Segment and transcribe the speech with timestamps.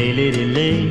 [0.00, 0.90] Lay, lady, lay.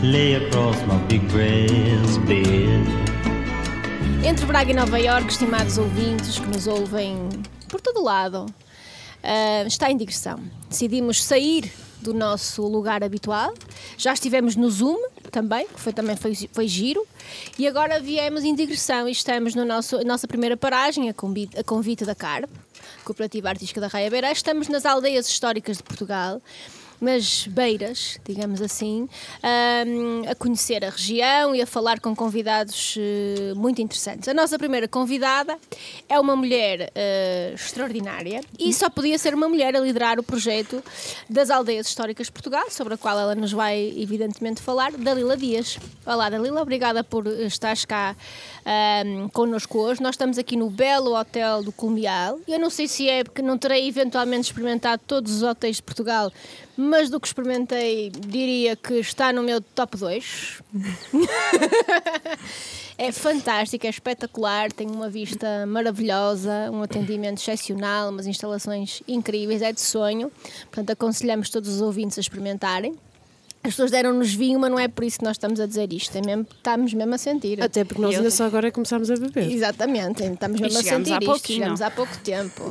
[0.00, 2.86] Lay across my big brass bed.
[4.24, 7.28] Entre Braga e Nova Iorque, estimados ouvintes que nos ouvem
[7.68, 8.46] por todo lado,
[9.24, 10.38] ah, está em digressão.
[10.68, 13.54] Decidimos sair do nosso lugar habitual.
[13.98, 14.96] Já estivemos no Zoom
[15.32, 17.04] também, que foi, também foi, foi giro.
[17.58, 21.64] E agora viemos em digressão e estamos na no nossa primeira paragem, a convite, a
[21.64, 22.48] convite da CARP,
[23.02, 24.30] Cooperativa Artística da Raia Beira.
[24.30, 26.40] Estamos nas aldeias históricas de Portugal
[27.00, 29.08] nas beiras, digamos assim,
[30.28, 34.28] a conhecer a região e a falar com convidados uh, muito interessantes.
[34.28, 35.58] A nossa primeira convidada
[36.08, 40.82] é uma mulher uh, extraordinária e só podia ser uma mulher a liderar o projeto
[41.28, 45.78] das Aldeias Históricas de Portugal, sobre a qual ela nos vai, evidentemente, falar, Dalila Dias.
[46.04, 48.14] Olá, Dalila, obrigada por estares cá
[48.66, 50.02] um, connosco hoje.
[50.02, 52.38] Nós estamos aqui no belo hotel do Colmial.
[52.46, 56.32] Eu não sei se é porque não terei eventualmente experimentado todos os hotéis de Portugal,
[56.76, 60.62] mas do que experimentei, diria que está no meu top 2.
[62.96, 69.72] é fantástico, é espetacular, tem uma vista maravilhosa, um atendimento excepcional, umas instalações incríveis, é
[69.72, 70.30] de sonho.
[70.64, 72.96] Portanto, aconselhamos todos os ouvintes a experimentarem.
[73.62, 76.16] As pessoas deram-nos vinho, mas não é por isso que nós estamos a dizer isto,
[76.16, 77.62] é mesmo, estamos mesmo a sentir.
[77.62, 79.52] Até porque nós ainda só agora começámos a beber.
[79.52, 81.46] Exatamente, estamos mesmo a sentir há isto.
[81.46, 82.62] Chegamos há pouco tempo.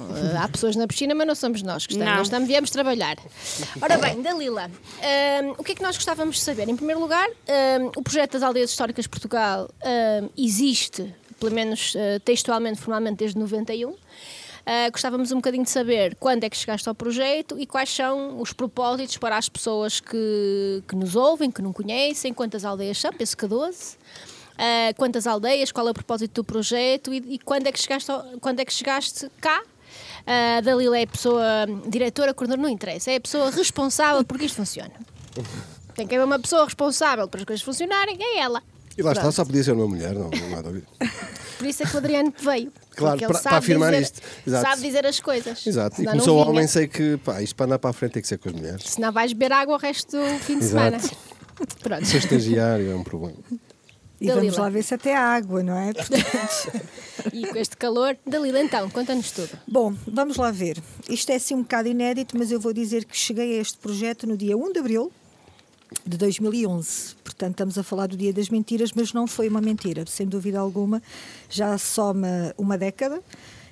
[0.42, 2.10] Há pessoas na piscina, mas não somos nós que estamos.
[2.12, 2.18] Não.
[2.18, 3.18] Nós estamos, viemos trabalhar.
[3.80, 4.70] Ora bem, Dalila,
[5.44, 6.68] um, o que é que nós gostávamos de saber?
[6.68, 11.94] Em primeiro lugar, um, o projeto das Aldeias Históricas de Portugal um, existe, pelo menos
[11.94, 13.94] uh, textualmente, formalmente, desde 91.
[14.62, 18.40] Uh, gostávamos um bocadinho de saber quando é que chegaste ao projeto e quais são
[18.40, 23.12] os propósitos para as pessoas que, que nos ouvem, que não conhecem, quantas aldeias são,
[23.12, 23.96] penso que 12.
[23.96, 28.12] Uh, quantas aldeias, qual é o propósito do projeto e, e quando, é que chegaste
[28.12, 29.64] ao- quando é que chegaste cá?
[30.28, 31.44] A Dalila é a pessoa,
[31.88, 34.92] diretora, coordenadora, não interessa, é a pessoa responsável porque isto funciona.
[35.96, 38.62] Tem que haver uma pessoa responsável para as coisas funcionarem, é ela.
[38.98, 39.36] E lá está, Pronto.
[39.36, 40.86] só podia ser uma mulher, não, não há dúvida.
[41.58, 42.72] Por isso é que o Adriano veio.
[43.00, 44.22] Claro, para- para afirmar dizer, isto.
[44.46, 44.68] Exato.
[44.70, 45.66] Sabe dizer as coisas.
[45.66, 46.02] Exato.
[46.02, 46.50] E como sou vinha.
[46.50, 48.56] homem, sei que pá, isto para andar para a frente tem que ser com as
[48.56, 48.84] mulheres.
[48.86, 51.00] Senão vais beber água o resto do fim de Exato.
[51.00, 51.20] semana.
[51.84, 52.06] Pronto.
[52.06, 53.38] Ser estagiário é um problema.
[54.22, 54.42] E Dalila.
[54.42, 55.92] vamos lá ver se até há água, não é?
[57.34, 58.18] E com este calor.
[58.26, 59.50] Dalila, então, conta-nos tudo.
[59.68, 60.78] Bom, vamos lá ver.
[61.10, 64.26] Isto é assim um bocado inédito, mas eu vou dizer que cheguei a este projeto
[64.26, 65.12] no dia 1 de abril
[66.06, 67.16] de 2011.
[67.24, 70.60] Portanto, estamos a falar do Dia das Mentiras, mas não foi uma mentira, sem dúvida
[70.60, 71.02] alguma.
[71.50, 73.22] Já soma uma década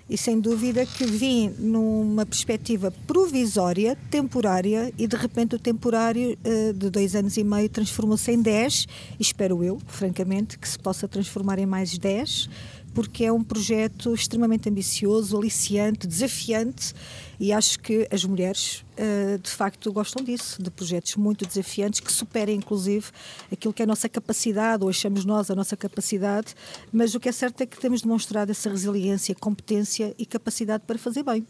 [0.09, 6.71] e sem dúvida que vim numa perspectiva provisória, temporária, e de repente o temporário eh,
[6.71, 8.87] de dois anos e meio transformou-se em 10,
[9.19, 12.49] e espero eu, francamente, que se possa transformar em mais 10,
[12.93, 16.93] porque é um projeto extremamente ambicioso, aliciante, desafiante,
[17.39, 22.11] e acho que as mulheres eh, de facto gostam disso, de projetos muito desafiantes que
[22.11, 23.05] superem inclusive
[23.51, 26.55] aquilo que é a nossa capacidade, ou achamos nós a nossa capacidade,
[26.91, 30.97] mas o que é certo é que temos demonstrado essa resiliência, competência e capacidade para
[30.97, 31.45] fazer bem.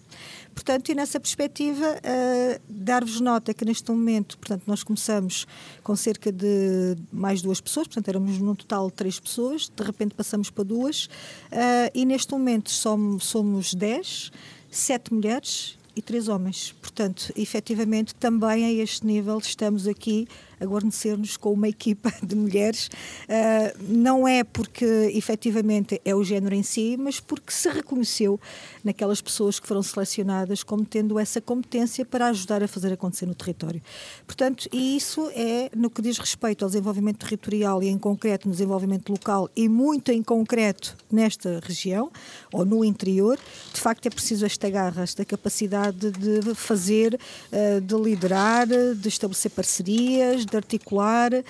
[0.53, 5.47] Portanto, e nessa perspectiva, eh, dar-vos nota que neste momento, portanto, nós começamos
[5.83, 10.49] com cerca de mais duas pessoas, portanto, éramos num total três pessoas, de repente passamos
[10.49, 11.09] para duas,
[11.49, 14.31] eh, e neste momento somos, somos dez,
[14.69, 16.73] sete mulheres e três homens.
[16.79, 20.27] Portanto, efetivamente, também a este nível estamos aqui
[20.59, 22.89] a guarnecer-nos com uma equipa de mulheres.
[23.29, 28.39] Ah, não é porque efetivamente é o género em si, mas porque se reconheceu
[28.83, 33.35] naquelas pessoas que foram selecionadas como tendo essa competência para ajudar a fazer acontecer no
[33.35, 33.81] território.
[34.25, 38.53] Portanto, e isso é no que diz respeito ao desenvolvimento territorial e em concreto no
[38.53, 42.11] desenvolvimento local e muito em concreto nesta região
[42.51, 43.37] ou no interior,
[43.73, 47.19] de facto é preciso esta garra, esta capacidade de fazer,
[47.51, 51.43] eh, de liderar, de estabelecer parcerias, de articular eh,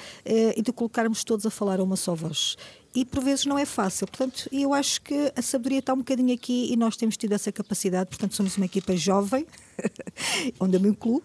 [0.56, 2.58] e de colocarmos todos a falar a uma só voz.
[2.96, 4.08] E por vezes não é fácil.
[4.08, 7.52] Portanto, eu acho que a sabedoria está um bocadinho aqui e nós temos tido essa
[7.52, 8.10] capacidade.
[8.10, 9.46] Portanto, somos uma equipa jovem,
[10.60, 11.22] onde eu me incluo.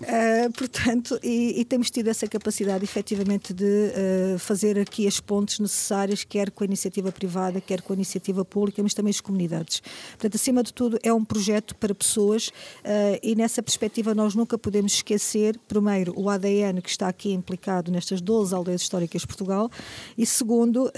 [0.00, 5.58] Uh, portanto, e, e temos tido essa capacidade efetivamente de uh, fazer aqui as pontes
[5.58, 9.82] necessárias, quer com a iniciativa privada, quer com a iniciativa pública, mas também as comunidades.
[10.10, 14.58] Portanto, acima de tudo, é um projeto para pessoas uh, e nessa perspectiva nós nunca
[14.58, 19.70] podemos esquecer, primeiro, o ADN que está aqui implicado nestas 12 aldeias históricas de Portugal
[20.16, 20.90] e, segundo,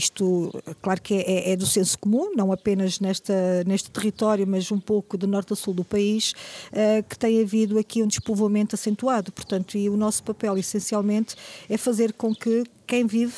[0.00, 0.50] isto,
[0.80, 5.16] claro que é, é, do senso comum, não apenas nesta, neste território, mas um pouco
[5.18, 6.32] de norte a sul do país,
[6.72, 9.30] uh, que tem havido aqui um despovoamento acentuado.
[9.30, 11.36] Portanto, e o nosso papel, essencialmente,
[11.68, 13.34] é fazer com que quem vive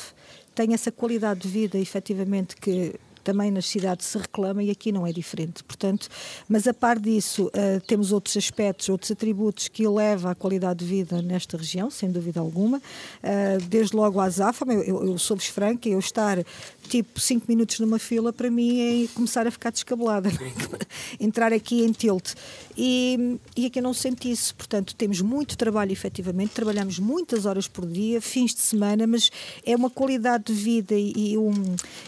[0.55, 5.07] tenha essa qualidade de vida, efetivamente, que também nas cidades se reclama e aqui não
[5.07, 5.63] é diferente.
[5.63, 6.09] Portanto,
[6.47, 10.85] mas a par disso, uh, temos outros aspectos, outros atributos que eleva a qualidade de
[10.85, 12.77] vida nesta região, sem dúvida alguma.
[12.77, 16.37] Uh, desde logo a azáfama, eu, eu, eu sou-vos franca, eu estar
[16.87, 20.33] tipo 5 minutos numa fila, para mim é começar a ficar descabelada, é?
[21.23, 22.33] entrar aqui em tilt.
[22.77, 27.67] E, e aqui eu não senti isso, portanto, temos muito trabalho efetivamente, trabalhamos muitas horas
[27.67, 29.31] por dia, fins de semana, mas
[29.65, 31.53] é uma qualidade de vida e um,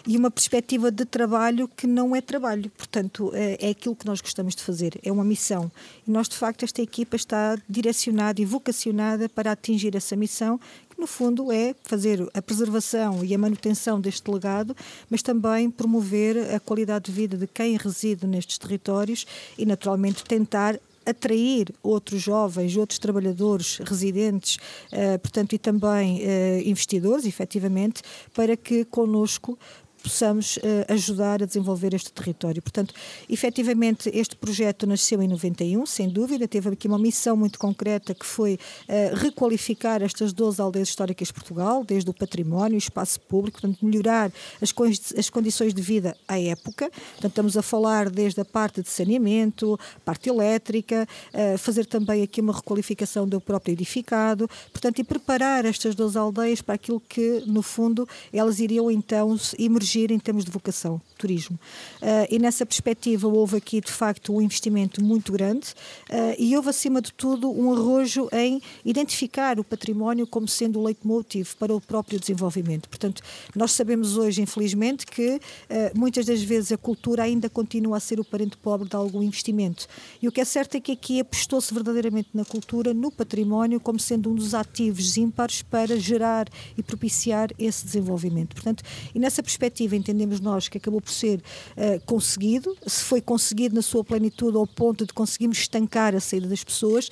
[0.07, 4.21] e uma perspectiva de trabalho que não é trabalho, portanto, é, é aquilo que nós
[4.21, 5.71] gostamos de fazer, é uma missão.
[6.07, 10.59] E nós, de facto, esta equipa está direcionada e vocacionada para atingir essa missão,
[10.95, 14.75] que no fundo é fazer a preservação e a manutenção deste legado,
[15.09, 19.27] mas também promover a qualidade de vida de quem reside nestes territórios
[19.57, 24.57] e, naturalmente, tentar atrair outros jovens, outros trabalhadores residentes,
[24.91, 28.01] uh, portanto, e também uh, investidores, efetivamente,
[28.33, 29.57] para que conosco
[30.05, 30.61] possamos uh,
[30.93, 32.61] ajudar a desenvolver este território.
[32.61, 32.93] Portanto,
[33.27, 38.25] efetivamente, este projeto nasceu em 91, sem dúvida, teve aqui uma missão muito concreta que
[38.25, 43.59] foi uh, requalificar estas 12 aldeias históricas de Portugal, desde o património, o espaço público,
[43.59, 44.31] portanto, melhorar
[44.61, 44.71] as,
[45.17, 46.91] as condições de vida à época.
[46.91, 52.41] Portanto, estamos a falar desde a parte de saneamento, parte elétrica, uh, fazer também aqui
[52.41, 57.63] uma requalificação do próprio edificado, portanto, e preparar estas 12 aldeias para aquilo que, no
[57.63, 61.59] fundo, elas iriam então emergir em termos de vocação, turismo.
[62.01, 65.69] Uh, e nessa perspectiva houve aqui, de facto, um investimento muito grande
[66.09, 70.83] uh, e houve, acima de tudo, um arrojo em identificar o património como sendo o
[70.83, 72.89] leitmotiv para o próprio desenvolvimento.
[72.89, 73.21] Portanto,
[73.55, 78.19] nós sabemos hoje, infelizmente, que uh, muitas das vezes a cultura ainda continua a ser
[78.19, 79.87] o parente pobre de algum investimento.
[80.21, 83.99] E o que é certo é que aqui apostou-se verdadeiramente na cultura, no património, como
[83.99, 86.47] sendo um dos ativos ímpares para gerar
[86.77, 88.55] e propiciar esse desenvolvimento.
[88.55, 88.83] Portanto,
[89.13, 93.81] e nessa perspectiva, entendemos nós que acabou por ser uh, conseguido, se foi conseguido na
[93.81, 97.09] sua plenitude ao ponto de conseguirmos estancar a saída das pessoas,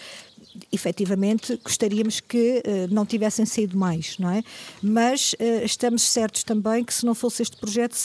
[0.72, 4.44] efetivamente gostaríamos que uh, não tivessem saído mais, não é?
[4.81, 7.98] Mas uh, estamos certos também que se não fosse este projeto,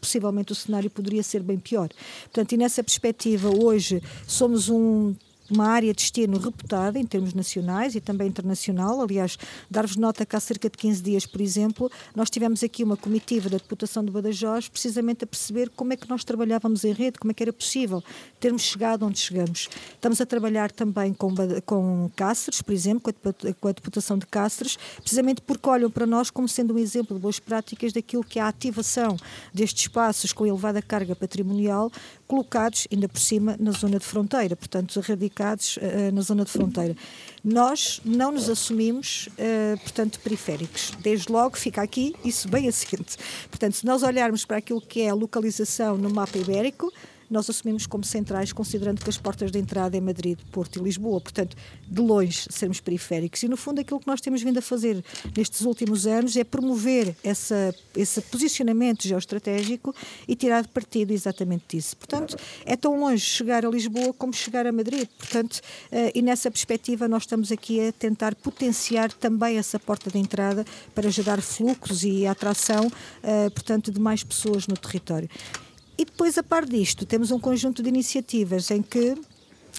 [0.00, 1.88] possivelmente o cenário poderia ser bem pior.
[2.24, 5.14] Portanto, e nessa perspectiva, hoje somos um
[5.50, 9.00] uma área de destino reputada em termos nacionais e também internacional.
[9.00, 9.38] Aliás,
[9.70, 13.48] dar-vos nota que há cerca de 15 dias, por exemplo, nós tivemos aqui uma comitiva
[13.48, 17.30] da Deputação de Badajoz precisamente a perceber como é que nós trabalhávamos em rede, como
[17.30, 18.02] é que era possível
[18.40, 19.68] termos chegado onde chegamos.
[19.94, 21.34] Estamos a trabalhar também com,
[21.64, 23.14] com Cáceres, por exemplo,
[23.60, 27.22] com a, Deputação de Cáceres, precisamente porque olham para nós como sendo um exemplo de
[27.22, 29.16] boas práticas daquilo que é a ativação
[29.52, 31.90] destes espaços com elevada carga patrimonial,
[32.26, 36.96] colocados, ainda por cima, na zona de fronteira, portanto, radicados uh, na zona de fronteira.
[37.44, 40.92] Nós não nos assumimos, uh, portanto, periféricos.
[41.00, 43.16] Desde logo fica aqui isso bem assente.
[43.48, 46.92] Portanto, se nós olharmos para aquilo que é a localização no mapa ibérico,
[47.30, 51.20] nós assumimos como centrais, considerando que as portas de entrada é Madrid, Porto e Lisboa,
[51.20, 51.56] portanto,
[51.88, 53.42] de longe sermos periféricos.
[53.42, 55.04] E, no fundo, aquilo que nós temos vindo a fazer
[55.36, 59.94] nestes últimos anos é promover essa, esse posicionamento geoestratégico
[60.26, 61.96] e tirar partido exatamente disso.
[61.96, 65.08] Portanto, é tão longe chegar a Lisboa como chegar a Madrid.
[65.18, 70.18] Portanto, uh, e nessa perspectiva, nós estamos aqui a tentar potenciar também essa porta de
[70.18, 70.64] entrada
[70.94, 75.28] para gerar fluxos e atração, uh, portanto, de mais pessoas no território.
[75.98, 79.16] E depois, a par disto, temos um conjunto de iniciativas em que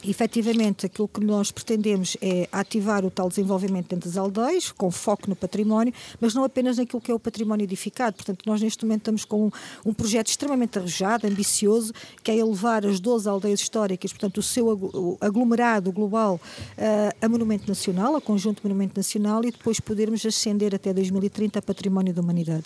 [0.05, 5.29] efetivamente aquilo que nós pretendemos é ativar o tal desenvolvimento dentro das aldeias, com foco
[5.29, 8.15] no património, mas não apenas naquilo que é o património edificado.
[8.15, 9.51] Portanto, nós neste momento estamos com um,
[9.85, 11.93] um projeto extremamente arrojado, ambicioso,
[12.23, 16.39] que é elevar as 12 aldeias históricas, portanto, o seu aglomerado global
[16.77, 21.61] uh, a Monumento Nacional, a Conjunto Monumento Nacional, e depois podermos ascender até 2030 a
[21.61, 22.65] Património da Humanidade.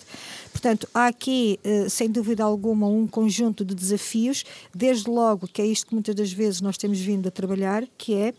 [0.52, 4.44] Portanto, há aqui, uh, sem dúvida alguma, um conjunto de desafios,
[4.74, 8.14] desde logo, que é isto que muitas das vezes nós temos vindo a trabalhar, que
[8.14, 8.34] é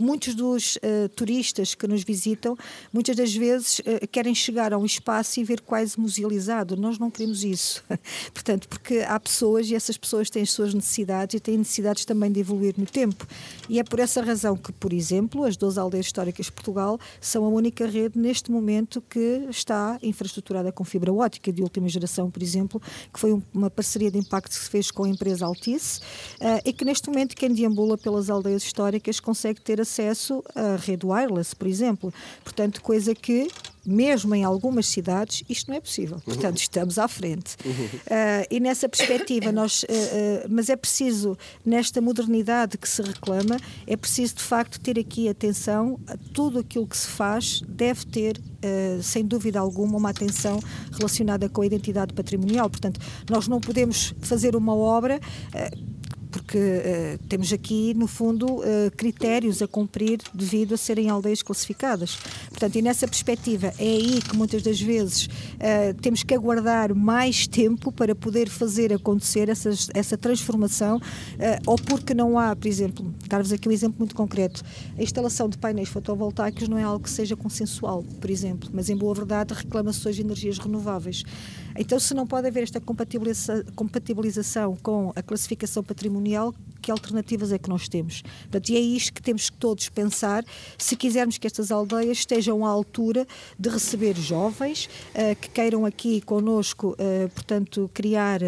[0.00, 2.56] muitos dos uh, turistas que nos visitam,
[2.92, 6.76] muitas das vezes uh, querem chegar a um espaço e ver quase musealizado.
[6.76, 7.84] Nós não queremos isso.
[8.32, 12.32] Portanto, porque há pessoas e essas pessoas têm as suas necessidades e têm necessidades também
[12.32, 13.26] de evoluir no tempo.
[13.68, 17.44] E é por essa razão que, por exemplo, as 12 aldeias históricas de Portugal são
[17.44, 22.42] a única rede neste momento que está infraestruturada com fibra ótica de última geração, por
[22.42, 22.80] exemplo,
[23.12, 26.60] que foi um, uma parceria de impacto que se fez com a empresa Altice uh,
[26.64, 31.54] e que neste momento quem deambula pelas aldeias históricas consegue ter acesso à rede wireless,
[31.54, 32.14] por exemplo.
[32.44, 33.48] Portanto, coisa que
[33.84, 36.20] mesmo em algumas cidades, isto não é possível.
[36.22, 37.56] Portanto, estamos à frente.
[37.64, 43.56] Uh, e nessa perspectiva, nós, uh, uh, mas é preciso, nesta modernidade que se reclama,
[43.86, 48.40] é preciso de facto ter aqui atenção a tudo aquilo que se faz, deve ter,
[49.02, 50.60] sem dúvida alguma, uma atenção
[50.92, 52.68] relacionada com a identidade patrimonial.
[52.68, 55.18] Portanto, nós não podemos fazer uma obra
[56.30, 58.62] porque uh, temos aqui, no fundo, uh,
[58.96, 62.16] critérios a cumprir devido a serem aldeias classificadas.
[62.48, 67.46] Portanto, e nessa perspectiva, é aí que muitas das vezes uh, temos que aguardar mais
[67.46, 71.00] tempo para poder fazer acontecer essas, essa transformação,
[71.66, 74.62] ou porque não há, por exemplo, dar-vos aqui um exemplo muito concreto,
[74.98, 78.96] a instalação de painéis fotovoltaicos não é algo que seja consensual, por exemplo, mas em
[78.96, 81.24] boa verdade reclama-se hoje energias renováveis.
[81.76, 87.58] Então, se não pode haver esta compatibiliza compatibilização com a classificação patrimonial, que alternativas é
[87.58, 88.22] que nós temos?
[88.22, 90.44] Portanto, e é isto que temos que todos pensar
[90.78, 93.26] se quisermos que estas aldeias estejam à altura
[93.58, 98.46] de receber jovens uh, que queiram aqui connosco, uh, portanto, criar uh,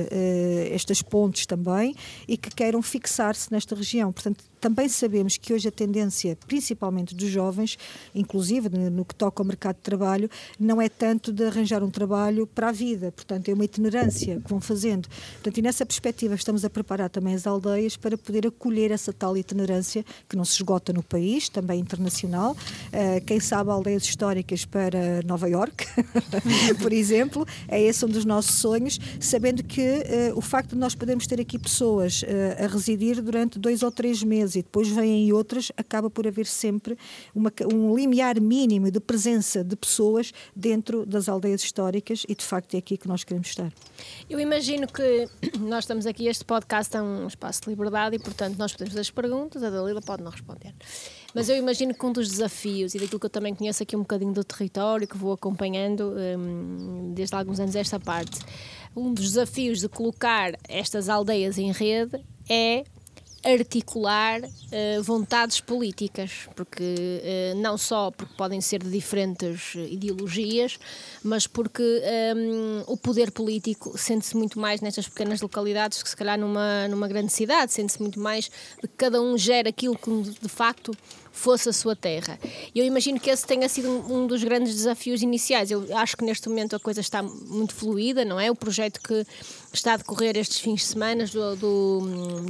[0.71, 1.95] estas pontes também
[2.27, 4.13] e que queiram fixar-se nesta região.
[4.13, 7.77] Portanto, também sabemos que hoje a tendência, principalmente dos jovens,
[8.15, 12.47] inclusive no que toca ao mercado de trabalho, não é tanto de arranjar um trabalho
[12.47, 15.09] para a vida, portanto, é uma itinerância que vão fazendo.
[15.33, 19.37] Portanto, e nessa perspectiva estamos a preparar também as aldeias para poder acolher essa tal
[19.37, 22.53] itinerância que não se esgota no país, também internacional.
[22.53, 25.85] Uh, quem sabe aldeias históricas para Nova York,
[26.81, 30.95] por exemplo, é esse um dos nossos sonhos, sabendo que uh, o facto de nós
[30.95, 35.33] podermos ter aqui pessoas uh, a residir durante dois ou três meses e depois vêm
[35.33, 36.97] outras, acaba por haver sempre
[37.35, 42.75] uma, um limiar mínimo de presença de pessoas dentro das aldeias históricas e de facto
[42.75, 43.73] é aqui que nós queremos estar.
[44.29, 45.29] Eu imagino que
[45.61, 49.01] nós estamos aqui, este podcast é um espaço de liberdade e portanto nós podemos fazer
[49.01, 50.75] as perguntas, a Dalila pode não responder.
[51.35, 54.01] Mas eu imagino que um dos desafios, e daquilo que eu também conheço aqui um
[54.01, 58.39] bocadinho do território, que vou acompanhando um, desde há alguns anos esta parte,
[58.95, 62.85] um dos desafios de colocar estas aldeias em rede é
[63.45, 70.79] articular uh, vontades políticas, porque uh, não só porque podem ser de diferentes ideologias,
[71.23, 76.17] mas porque um, ehm, o poder político sente-se muito mais nestas pequenas localidades que se
[76.17, 80.11] calhar numa, numa grande cidade, sente-se muito mais de que cada um gera aquilo que
[80.41, 80.93] de facto
[81.33, 82.39] fosse a sua terra.
[82.75, 85.71] Eu imagino que esse tenha sido um, um, dos grandes desafios iniciais.
[85.71, 88.51] Eu acho que neste momento a coisa está muito fluida, não é?
[88.51, 89.27] O projeto que
[89.73, 92.01] está a decorrer estes fins de semana do, do,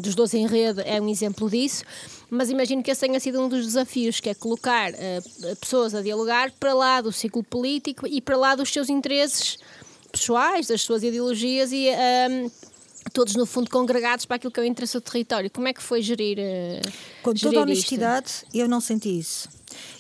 [0.01, 1.85] dos 12 em rede é um exemplo disso.
[2.29, 6.03] Mas imagino que esse tenha sido um dos desafios, que é colocar uh, pessoas a
[6.03, 9.59] dialogar para lá do ciclo político e para lá dos seus interesses
[10.11, 12.53] pessoais, das suas ideologias e uh,
[13.13, 15.51] todos no fundo congregados para aquilo que é o interesse do território.
[15.51, 16.39] Como é que foi gerir?
[16.39, 16.93] Uh,
[17.23, 18.47] Com gerir toda a honestidade, isto?
[18.55, 19.49] eu não senti isso.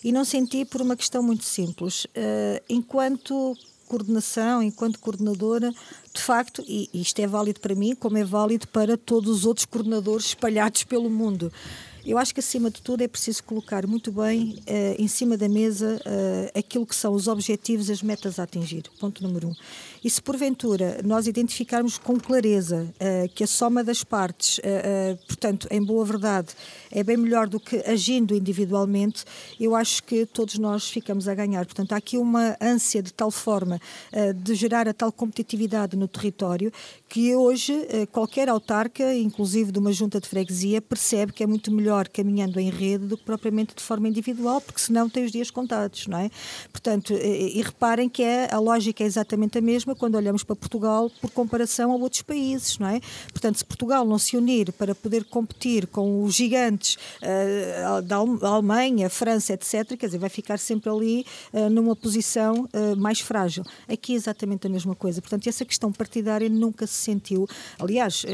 [0.04, 2.04] E não senti por uma questão muito simples.
[2.04, 3.56] Uh, enquanto
[3.88, 5.70] coordenação, enquanto coordenadora,
[6.14, 9.66] de facto, e isto é válido para mim, como é válido para todos os outros
[9.66, 11.52] coordenadores espalhados pelo mundo.
[12.04, 15.48] Eu acho que, acima de tudo, é preciso colocar muito bem uh, em cima da
[15.48, 18.82] mesa uh, aquilo que são os objetivos, as metas a atingir.
[18.98, 19.54] Ponto número um.
[20.02, 24.60] E se porventura nós identificarmos com clareza uh, que a soma das partes,
[25.28, 26.48] portanto, em boa verdade,
[26.90, 29.24] é bem melhor do que agindo individualmente,
[29.60, 31.64] eu acho que todos nós ficamos a ganhar.
[31.64, 33.80] Portanto, há aqui uma ânsia de tal forma
[34.36, 36.72] de gerar a tal competitividade no território
[37.08, 41.91] que hoje qualquer autarca, inclusive de uma junta de freguesia, percebe que é muito melhor
[42.08, 46.06] caminhando em rede do que propriamente de forma individual, porque senão tem os dias contados,
[46.06, 46.30] não é?
[46.70, 50.56] Portanto, e, e reparem que é, a lógica é exatamente a mesma quando olhamos para
[50.56, 53.00] Portugal por comparação a outros países, não é?
[53.30, 59.08] Portanto, se Portugal não se unir para poder competir com os gigantes uh, da Alemanha,
[59.10, 63.64] França, etc., quer dizer, vai ficar sempre ali uh, numa posição uh, mais frágil.
[63.88, 65.20] Aqui é exatamente a mesma coisa.
[65.20, 67.48] Portanto, essa questão partidária nunca se sentiu.
[67.78, 68.24] Aliás,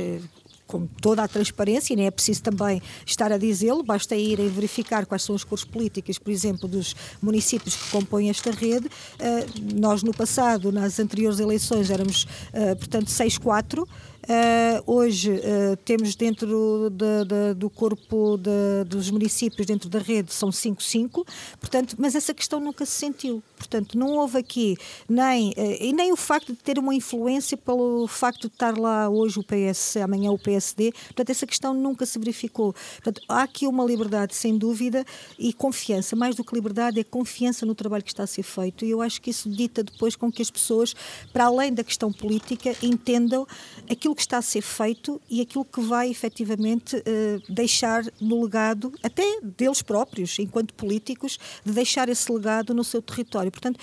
[0.68, 4.48] com toda a transparência, e nem é preciso também estar a dizê-lo, basta ir e
[4.48, 8.87] verificar quais são as cores políticas, por exemplo, dos municípios que compõem esta rede.
[8.87, 13.88] Uh, nós, no passado, nas anteriores eleições, éramos, uh, portanto, 6-4.
[14.28, 20.35] Uh, hoje uh, temos dentro de, de, do corpo de, dos municípios, dentro da rede,
[20.35, 21.26] são 5-5,
[21.58, 23.42] portanto, mas essa questão nunca se sentiu.
[23.56, 24.76] Portanto, não houve aqui
[25.08, 29.08] nem, uh, e nem o facto de ter uma influência pelo facto de estar lá
[29.08, 32.75] hoje o PS, amanhã o PSD, portanto, essa questão nunca se verificou.
[32.97, 35.06] Portanto, há aqui uma liberdade, sem dúvida,
[35.38, 38.85] e confiança, mais do que liberdade, é confiança no trabalho que está a ser feito,
[38.85, 40.94] e eu acho que isso dita depois com que as pessoas,
[41.32, 43.47] para além da questão política, entendam
[43.90, 47.02] aquilo que está a ser feito e aquilo que vai efetivamente uh,
[47.48, 53.48] deixar no legado, até deles próprios, enquanto políticos, de deixar esse legado no seu território.
[53.48, 53.78] Portanto,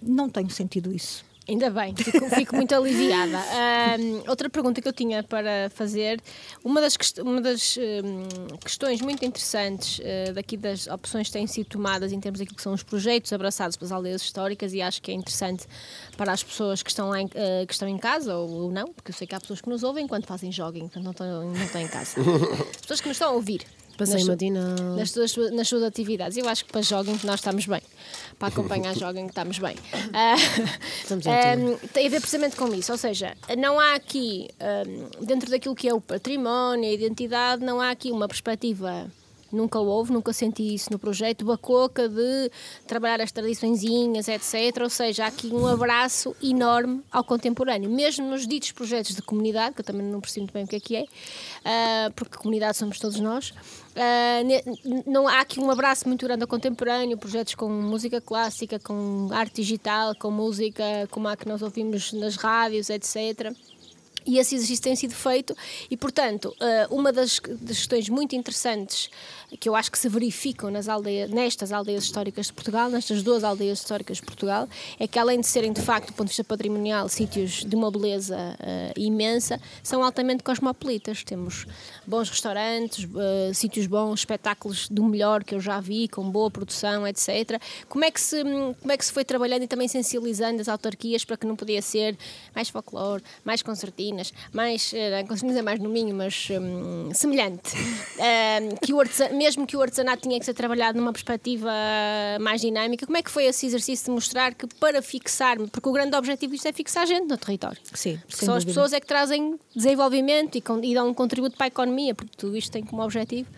[0.00, 1.24] não tenho sentido isso.
[1.48, 3.38] Ainda bem, fico, fico muito aliviada.
[3.98, 6.20] Um, outra pergunta que eu tinha para fazer,
[6.62, 11.66] uma das, uma das um, questões muito interessantes uh, daqui das opções que têm sido
[11.66, 15.10] tomadas em termos daquilo que são os projetos abraçados pelas aldeias históricas e acho que
[15.10, 15.66] é interessante
[16.16, 19.10] para as pessoas que estão, em, uh, que estão em casa ou, ou, não, porque
[19.10, 21.64] eu sei que há pessoas que nos ouvem enquanto fazem jogging, portanto não estão, não
[21.64, 22.20] estão em casa.
[22.20, 23.66] As pessoas que nos estão a ouvir
[24.06, 24.96] Passeio matinal.
[24.96, 26.36] Nas suas, nas suas atividades.
[26.36, 27.82] Eu acho que para jogging nós estamos bem.
[28.38, 29.76] Para acompanhar jogging estamos bem.
[29.76, 30.68] Uh,
[31.02, 32.92] estamos um, tem a ver precisamente com isso.
[32.92, 37.80] Ou seja, não há aqui, um, dentro daquilo que é o património, a identidade, não
[37.80, 39.10] há aqui uma perspectiva
[39.52, 42.50] nunca houve, nunca senti isso no projeto, Bacoca de
[42.86, 44.82] trabalhar as tradiçõezinhas, etc.
[44.82, 49.74] Ou seja, há aqui um abraço enorme ao contemporâneo, mesmo nos ditos projetos de comunidade,
[49.74, 52.76] que eu também não percebo muito bem o que é que é, uh, porque comunidade
[52.76, 53.50] somos todos nós.
[53.50, 59.28] Uh, não há aqui um abraço muito grande ao contemporâneo, projetos com música clássica, com
[59.30, 63.54] arte digital, com música como a que nós ouvimos nas rádios, etc.
[64.26, 65.56] E esse exercício tem sido feito,
[65.90, 69.10] e portanto, ah, uma das, questões muito interessantes
[69.60, 73.44] que eu acho que se verificam nas aldeias, nestas aldeias históricas de Portugal, nestas duas
[73.44, 76.44] aldeias históricas de Portugal, é que além de serem, de facto, do ponto de vista
[76.44, 81.22] patrimonial, sítios de uma beleza uh, imensa, são altamente cosmopolitas.
[81.22, 81.66] Temos
[82.06, 87.06] bons restaurantes, uh, sítios bons, espetáculos do melhor que eu já vi, com boa produção,
[87.06, 87.60] etc.
[87.88, 91.24] Como é que se, como é que se foi trabalhando e também sensibilizando as autarquias
[91.24, 92.16] para que não podia ser
[92.54, 93.62] mais folclore, mais
[94.12, 99.34] concertinas, mais, uh, concertinas é mais no mínimo, mas um, semelhante, uh, que o artesanato
[99.34, 101.70] mesmo que o artesanato tinha que ser trabalhado numa perspectiva
[102.40, 105.92] mais dinâmica, como é que foi esse exercício de mostrar que para fixar, porque o
[105.92, 107.78] grande objetivo disto é fixar gente no território.
[107.94, 111.68] Sim, são as pessoas é que trazem desenvolvimento e, e dão um contributo para a
[111.68, 113.48] economia, porque tudo isto tem como objetivo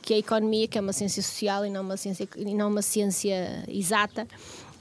[0.00, 2.82] que a economia, que é uma ciência social e não uma ciência, e não uma
[2.82, 4.26] ciência exata,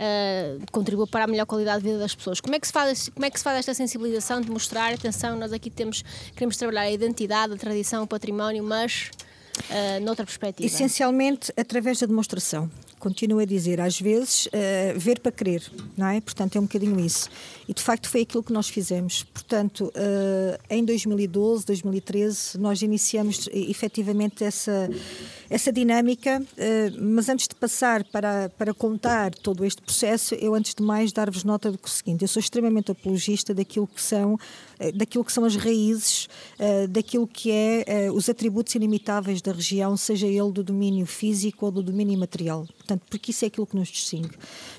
[0.01, 2.41] uh, contribua para a melhor qualidade de vida das pessoas.
[2.41, 5.37] Como é que se faz, como é que se faz esta sensibilização de mostrar, atenção,
[5.37, 6.03] nós aqui temos,
[6.33, 9.11] queremos trabalhar a identidade, a tradição, o património, mas
[9.69, 10.65] uh, noutra perspectiva?
[10.65, 12.69] Essencialmente através da demonstração.
[13.01, 14.49] Continuo a dizer, às vezes, uh,
[14.95, 15.63] ver para crer,
[15.97, 16.21] não é?
[16.21, 17.27] Portanto, é um bocadinho isso.
[17.67, 19.23] E de facto foi aquilo que nós fizemos.
[19.23, 24.87] Portanto, uh, em 2012, 2013, nós iniciamos efetivamente essa,
[25.49, 30.75] essa dinâmica, uh, mas antes de passar para, para contar todo este processo, eu antes
[30.75, 34.37] de mais dar-vos nota do seguinte: eu sou extremamente apologista daquilo que são,
[34.95, 36.27] daquilo que são as raízes,
[36.89, 41.83] daquilo que é os atributos ilimitáveis da região, seja ele do domínio físico ou do
[41.83, 42.67] domínio imaterial.
[42.77, 44.31] Portanto, porque isso é aquilo que nos distingue.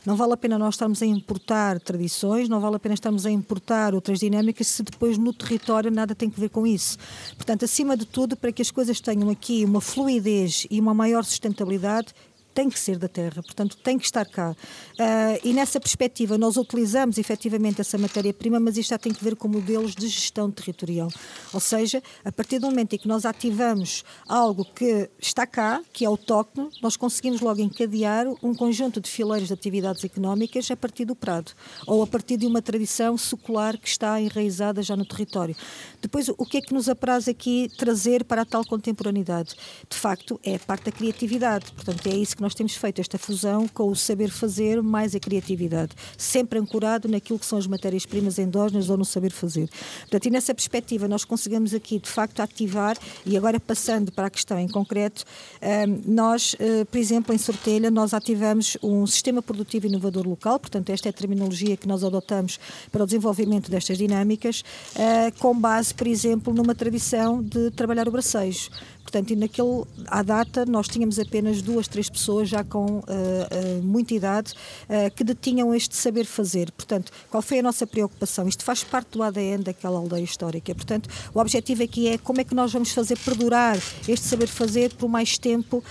[0.05, 3.31] Não vale a pena nós estarmos a importar tradições, não vale a pena estarmos a
[3.31, 6.99] importar outras dinâmicas se depois no território nada tem que ver com isso.
[7.37, 11.25] Portanto, acima de tudo, para que as coisas tenham aqui uma fluidez e uma maior
[11.25, 12.13] sustentabilidade,
[12.55, 14.51] tem que ser da terra, portanto tem que estar cá.
[14.51, 19.37] Uh, e nessa perspectiva nós utilizamos efetivamente essa matéria-prima, mas isto já tem que ver
[19.37, 21.09] com modelos de gestão territorial.
[21.53, 26.05] Ou seja, a partir do momento em que nós ativamos algo que está cá, que
[26.05, 31.05] é autóctono, nós conseguimos logo encadear um conjunto de fileiros de atividades económicas a partir
[31.05, 31.53] do prado,
[31.87, 35.57] ou a partir de uma tradição secular que está enraizada já no território.
[36.03, 39.55] Depois, o que é que nos apraz aqui trazer para a tal contemporaneidade?
[39.89, 41.71] De facto, é a parte da criatividade.
[41.73, 45.21] Portanto, é isso que nós temos feito, esta fusão com o saber fazer mais a
[45.21, 49.71] criatividade, sempre ancorado naquilo que são as matérias-primas endógenas ou no saber fazer.
[50.01, 54.31] Portanto, e nessa perspectiva, nós conseguimos aqui, de facto, ativar, e agora passando para a
[54.31, 55.25] questão em concreto,
[55.63, 60.91] hum, nós, eh, por exemplo, em Sortelha, nós ativamos um sistema produtivo inovador local, portanto,
[60.91, 62.59] esta é a terminologia que nós adotamos
[62.91, 64.65] para o desenvolvimento destas dinâmicas,
[64.97, 68.71] eh, com base por exemplo, numa tradição de trabalhar o bracejo.
[69.03, 73.83] Portanto, e naquele, à data, nós tínhamos apenas duas, três pessoas já com uh, uh,
[73.83, 76.71] muita idade uh, que detinham este saber fazer.
[76.73, 78.49] Portanto, qual foi a nossa preocupação?
[78.49, 80.75] Isto faz parte do ADN daquela aldeia histórica.
[80.75, 83.77] Portanto, o objetivo aqui é como é que nós vamos fazer perdurar
[84.09, 85.83] este saber fazer por mais tempo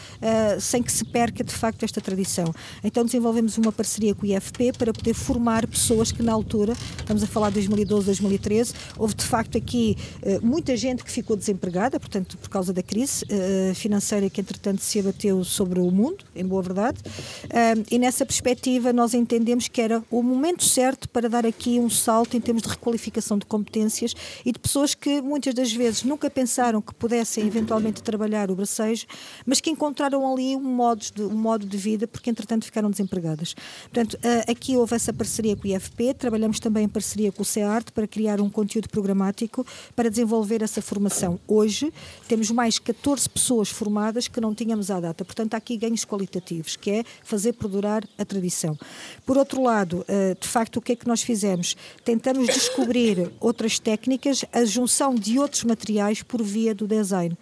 [0.59, 2.53] sem que se perca de facto esta tradição.
[2.83, 7.23] Então, desenvolvemos uma parceria com o IFP para poder formar pessoas que na altura, estamos
[7.23, 9.90] a falar de 2012, 2013, houve de facto aqui
[10.41, 14.99] muita gente que ficou desempregada, portanto, por causa da crise uh, financeira que, entretanto, se
[14.99, 16.99] abateu sobre o mundo, em boa verdade,
[17.45, 21.89] uh, e nessa perspectiva nós entendemos que era o momento certo para dar aqui um
[21.89, 26.29] salto em termos de requalificação de competências e de pessoas que muitas das vezes nunca
[26.29, 29.05] pensaram que pudessem eventualmente trabalhar o bracejo,
[29.45, 33.55] mas que encontraram ali um modo de, um modo de vida porque, entretanto, ficaram desempregadas.
[33.83, 37.91] Portanto, aqui houve essa parceria com o IFP, trabalhamos também em parceria com o CEART
[37.91, 39.65] para criar um conteúdo programático
[39.95, 41.39] para desenvolver essa formação.
[41.47, 41.93] Hoje
[42.27, 45.23] temos mais 14 pessoas formadas que não tínhamos à data.
[45.23, 48.77] Portanto, há aqui ganhos qualitativos, que é fazer perdurar a tradição.
[49.25, 51.75] Por outro lado, uh, de facto, o que é que nós fizemos?
[52.03, 57.37] Tentamos descobrir outras técnicas, a junção de outros materiais por via do design.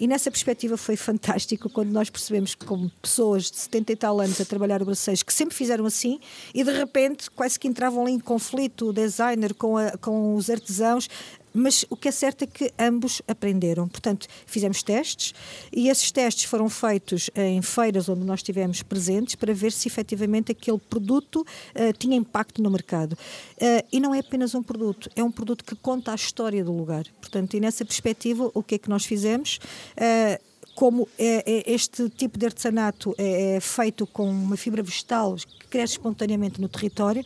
[0.00, 4.18] E nessa perspectiva foi fantástico quando nós percebemos que, como pessoas de 70 e tal
[4.18, 6.18] anos a trabalhar o braceiros, que sempre fizeram assim,
[6.54, 10.48] e de repente quase que entravam ali em conflito o designer com, a, com os
[10.48, 11.06] artesãos,
[11.52, 13.88] mas o que é certo é que ambos aprenderam.
[13.88, 15.34] Portanto, fizemos testes
[15.72, 20.52] e esses testes foram feitos em feiras onde nós estivemos presentes para ver se efetivamente
[20.52, 23.12] aquele produto uh, tinha impacto no mercado.
[23.12, 26.72] Uh, e não é apenas um produto, é um produto que conta a história do
[26.72, 27.04] lugar.
[27.20, 29.58] Portanto, e nessa perspectiva, o que é que nós fizemos?
[29.96, 30.49] Uh,
[30.80, 35.66] como é, é, este tipo de artesanato é, é, feito com uma fibra vegetal que
[35.66, 37.22] cresce espontaneamente no território,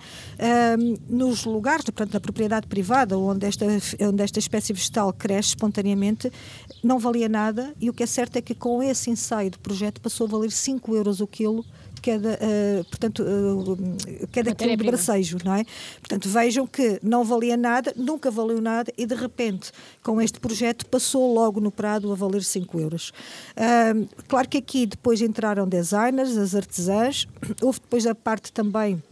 [1.08, 3.64] nos lugares, portanto, na propriedade privada, onde esta,
[4.00, 6.32] onde esta espécie vegetal cresce espontaneamente,
[6.82, 10.00] não valia nada e o que é certo é que com esse ensaio do projeto
[10.00, 11.64] passou a valer 5 euros o quilo
[12.04, 15.64] cada, uh, portanto, uh, cada quilo de bracejo, não é?
[16.00, 20.84] Portanto, vejam que não valia nada, nunca valeu nada e de repente, com este projeto,
[20.86, 23.10] passou logo no Prado a valer 5 euros.
[23.56, 27.26] Uh, claro que aqui depois entraram designers, as artesãs,
[27.62, 29.02] houve depois a parte também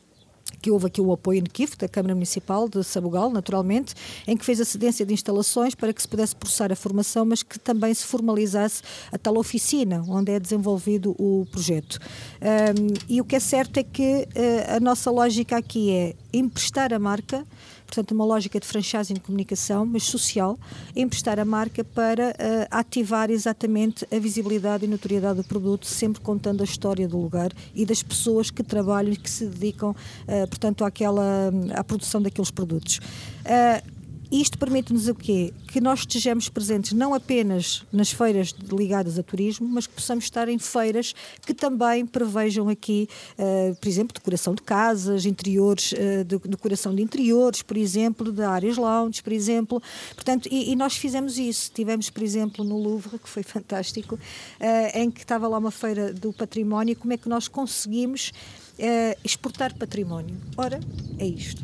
[0.62, 3.94] que houve aqui o apoio NKIF, da Câmara Municipal de Sabugal, naturalmente,
[4.28, 7.42] em que fez a cedência de instalações para que se pudesse processar a formação, mas
[7.42, 11.98] que também se formalizasse a tal oficina onde é desenvolvido o projeto.
[12.40, 16.94] Um, e o que é certo é que uh, a nossa lógica aqui é emprestar
[16.94, 17.44] a marca
[17.92, 20.58] portanto, uma lógica de franchising de comunicação, mas social,
[20.96, 26.62] emprestar a marca para uh, ativar exatamente a visibilidade e notoriedade do produto, sempre contando
[26.62, 30.86] a história do lugar e das pessoas que trabalham e que se dedicam, uh, portanto,
[30.86, 32.96] àquela, à produção daqueles produtos.
[32.96, 33.91] Uh,
[34.32, 35.52] isto permite-nos o quê?
[35.68, 40.48] Que nós estejamos presentes não apenas nas feiras ligadas a turismo, mas que possamos estar
[40.48, 41.14] em feiras
[41.44, 43.06] que também prevejam aqui,
[43.38, 48.42] uh, por exemplo, decoração de casas, interiores, uh, de, decoração de interiores, por exemplo, de
[48.42, 49.82] áreas lounge, por exemplo.
[50.14, 51.70] Portanto, e, e nós fizemos isso.
[51.70, 56.10] Tivemos, por exemplo, no Louvre, que foi fantástico, uh, em que estava lá uma feira
[56.10, 58.32] do património, como é que nós conseguimos
[59.22, 60.34] exportar património.
[60.56, 60.80] Ora,
[61.18, 61.62] é isto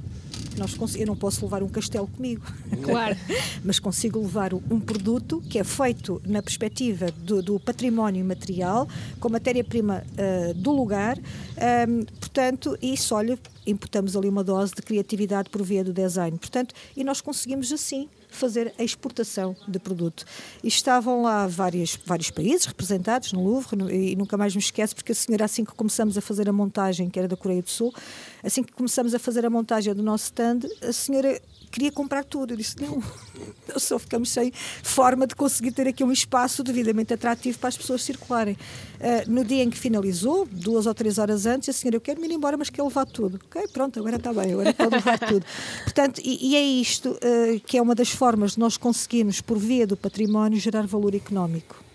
[0.59, 2.43] nós eu não posso levar um castelo comigo,
[2.83, 3.17] claro,
[3.65, 8.89] mas consigo levar um produto que é feito na perspectiva do, do património material,
[9.21, 15.49] com matéria-prima uh, do lugar, um, portanto, isso, olha, imputamos ali uma dose de criatividade
[15.49, 20.27] por via do design, portanto, e nós conseguimos assim fazer a exportação de produto.
[20.63, 24.95] E estavam lá vários, vários países representados no Louvre, no, e nunca mais me esqueço,
[24.95, 27.71] porque a senhora, assim que começamos a fazer a montagem, que era da Coreia do
[27.71, 27.95] Sul,
[28.43, 32.53] assim que começamos a fazer a montagem do nosso stand, a senhora queria comprar tudo.
[32.53, 33.03] Eu disse: não,
[33.69, 34.53] nós só ficamos sem
[34.83, 38.55] forma de conseguir ter aqui um espaço devidamente atrativo para as pessoas circularem.
[38.55, 42.21] Uh, no dia em que finalizou, duas ou três horas antes, a senhora, eu quero
[42.21, 43.41] me ir embora, mas quero levar tudo.
[43.47, 45.45] Ok, pronto, agora está bem, agora pode levar tudo.
[45.85, 49.59] Portanto, e, e é isto uh, que é uma das formas de nós conseguirmos, por
[49.59, 51.88] via do património, gerar valor económico.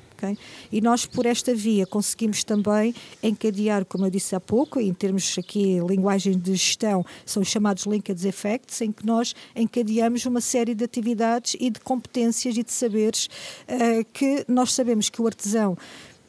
[0.71, 5.35] E nós, por esta via, conseguimos também encadear, como eu disse há pouco, em termos
[5.37, 10.73] aqui, linguagem de gestão, são os chamados linkage effects, em que nós encadeamos uma série
[10.73, 13.27] de atividades e de competências e de saberes
[13.67, 15.77] uh, que nós sabemos que o artesão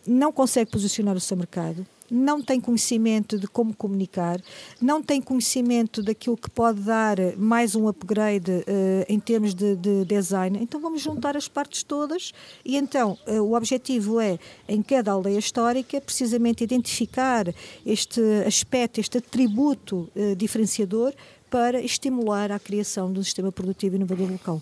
[0.06, 4.40] não consegue posicionar o seu mercado, não tem conhecimento de como comunicar,
[4.80, 8.64] não tem conhecimento daquilo que pode dar mais um upgrade uh,
[9.08, 12.32] em termos de, de, design, então vamos juntar as partes todas
[12.64, 14.38] e então uh, o objetivo é,
[14.68, 17.46] em cada aldeia histórica, precisamente identificar
[17.84, 21.12] este aspecto, este atributo uh, diferenciador
[21.50, 24.60] para estimular a criação de um sistema produtivo inovador local.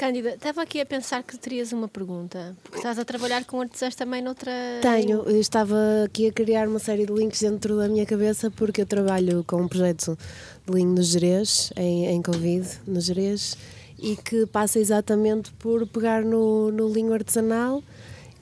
[0.00, 3.94] Cândida, estava aqui a pensar que terias uma pergunta, porque estás a trabalhar com artesãos
[3.94, 4.50] também noutra.
[4.80, 8.80] Tenho, eu estava aqui a criar uma série de links dentro da minha cabeça, porque
[8.80, 10.18] eu trabalho com um projeto
[10.66, 13.58] de linho no Jerez, em, em Covid, no Jerez,
[13.98, 17.82] e que passa exatamente por pegar no, no linho artesanal.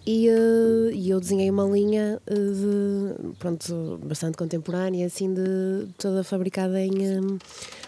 [0.06, 6.22] E, uh, e, eu desenhei uma linha uh, de, pronto, bastante contemporânea, assim, de toda
[6.22, 7.36] fabricada em, um,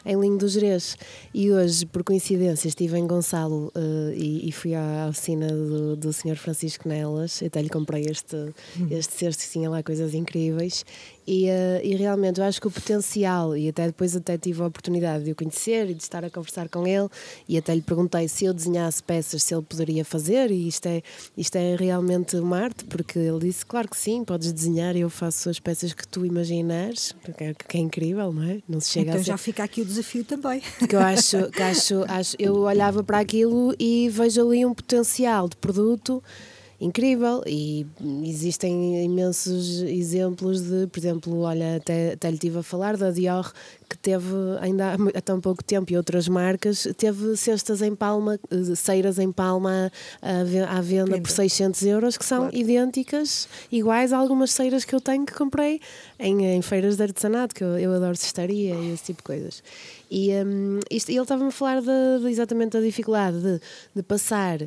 [0.05, 0.97] em linho do Jerez.
[1.33, 6.13] E hoje, por coincidência, estive em Gonçalo uh, e, e, fui à oficina do, do
[6.13, 6.37] Sr.
[6.37, 7.43] Francisco Nelas.
[7.43, 8.37] Até lhe comprei este,
[8.91, 10.85] este cesto que tinha lá coisas incríveis.
[11.27, 14.67] E, uh, e, realmente eu acho que o potencial, e até depois até tive a
[14.67, 17.09] oportunidade de o conhecer e de estar a conversar com ele,
[17.49, 21.03] e até lhe perguntei se eu desenhasse peças, se ele poderia fazer, e isto é,
[21.37, 25.49] isto é realmente uma arte, porque ele disse: Claro que sim, podes desenhar, eu faço
[25.49, 28.61] as peças que tu imaginares, é, que é incrível, não é?
[28.69, 29.31] Não se chega então a ser...
[29.31, 30.63] já fica aqui o desafio também.
[30.89, 35.49] Que eu acho, que acho, acho, eu olhava para aquilo e vejo ali um potencial
[35.49, 36.23] de produto
[36.81, 37.87] incrível e
[38.25, 43.53] existem imensos exemplos de, por exemplo, olha, até, até lhe estive a falar da Dior
[43.89, 44.27] que teve
[44.61, 49.31] ainda há tão pouco tempo e outras marcas, teve cestas em palma, eh, ceiras em
[49.33, 49.91] palma
[50.23, 51.21] à ve- à venda Venda.
[51.23, 52.57] por 600 euros que são Claro.
[52.57, 55.81] idênticas, iguais a algumas ceiras que eu tenho que comprei
[56.21, 59.63] em, em feiras de artesanato, que eu, eu adoro cestaria e esse tipo de coisas.
[60.11, 63.61] E hum, isto- ele estava-me a falar de, de exatamente da dificuldade de,
[63.97, 64.61] de passar.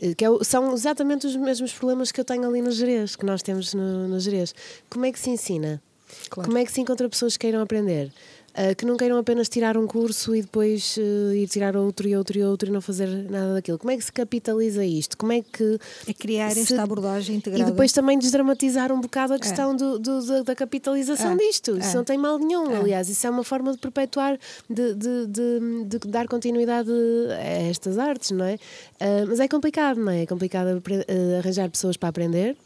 [0.00, 3.24] Eh, Que é são exatamente os mesmos problemas que eu tenho ali no Jerez, que
[3.24, 4.54] nós temos no, no Jerez.
[4.88, 5.82] Como é que se ensina?
[6.30, 6.48] Claro.
[6.48, 8.12] Como é que se encontra pessoas que queiram aprender?
[8.56, 12.14] Ah, que não queiram apenas tirar um curso e depois eh, ir tirar outro e
[12.16, 13.78] outro e outro e não fazer nada daquilo.
[13.78, 15.16] Como é que se capitaliza isto?
[15.18, 17.68] Como é que É criar se- esta abordagem e integrada.
[17.72, 21.76] depois também desdramatizar um bocado a questão do, do- da, da capitalização É, disto.
[21.76, 21.94] Isso é.
[21.94, 22.70] não tem mal nenhum.
[22.70, 22.76] É.
[22.76, 24.38] Aliás, isso é uma forma de perpetuar,
[24.70, 26.92] de, de, de- de dar continuidade
[27.30, 28.56] a estas artes, não é?
[29.00, 30.22] Ah, mas é complicado, não é?
[30.22, 32.56] É complicado eh, arranjar pessoas para aprender,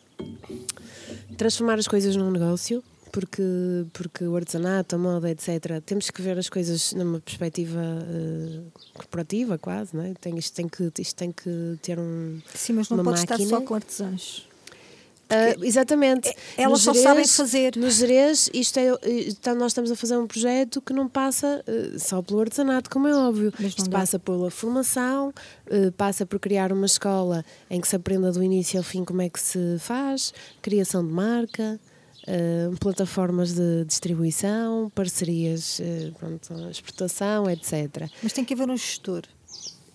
[1.37, 2.83] transformar as coisas num negócio.
[3.11, 3.42] Porque,
[3.92, 8.61] porque o artesanato, a moda, etc., temos que ver as coisas numa perspectiva eh,
[8.94, 10.14] corporativa, quase, não é?
[10.21, 13.35] Tem, isto, tem que, isto tem que ter um, Sim, mas não uma pode estar
[13.38, 13.49] máquina.
[13.51, 14.47] só com artesãos.
[15.31, 16.29] ah, exatamente.
[16.29, 17.77] é- elas só sabem fazer.
[17.77, 18.88] No Jerez, isto é,
[19.29, 23.09] então nós estamos a fazer um projeto que não passa eh, só pelo artesanato, como
[23.09, 23.53] é óbvio.
[23.61, 23.99] Isto dá.
[23.99, 25.33] passa pela formação,
[25.66, 29.23] eh, passa por criar uma escola em que se aprenda do início ao fim como
[29.23, 31.79] é que se faz, criação de marca.
[32.31, 38.09] Eh, plataformas de distribuição, parcerias, eh, pronto, exportação, etc.
[38.23, 39.23] Mas tem que haver um gestor.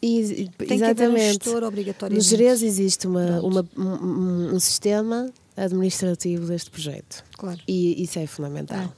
[0.02, 1.28] E, Tem que haver um exatamente.
[1.46, 2.28] gestor No obrigatoriamente.
[2.28, 7.24] Jerez existe uma, uma- um, um- sistema administrativo deste projeto.
[7.38, 7.60] Claro.
[7.68, 8.82] E isso é fundamental.
[8.82, 8.90] É.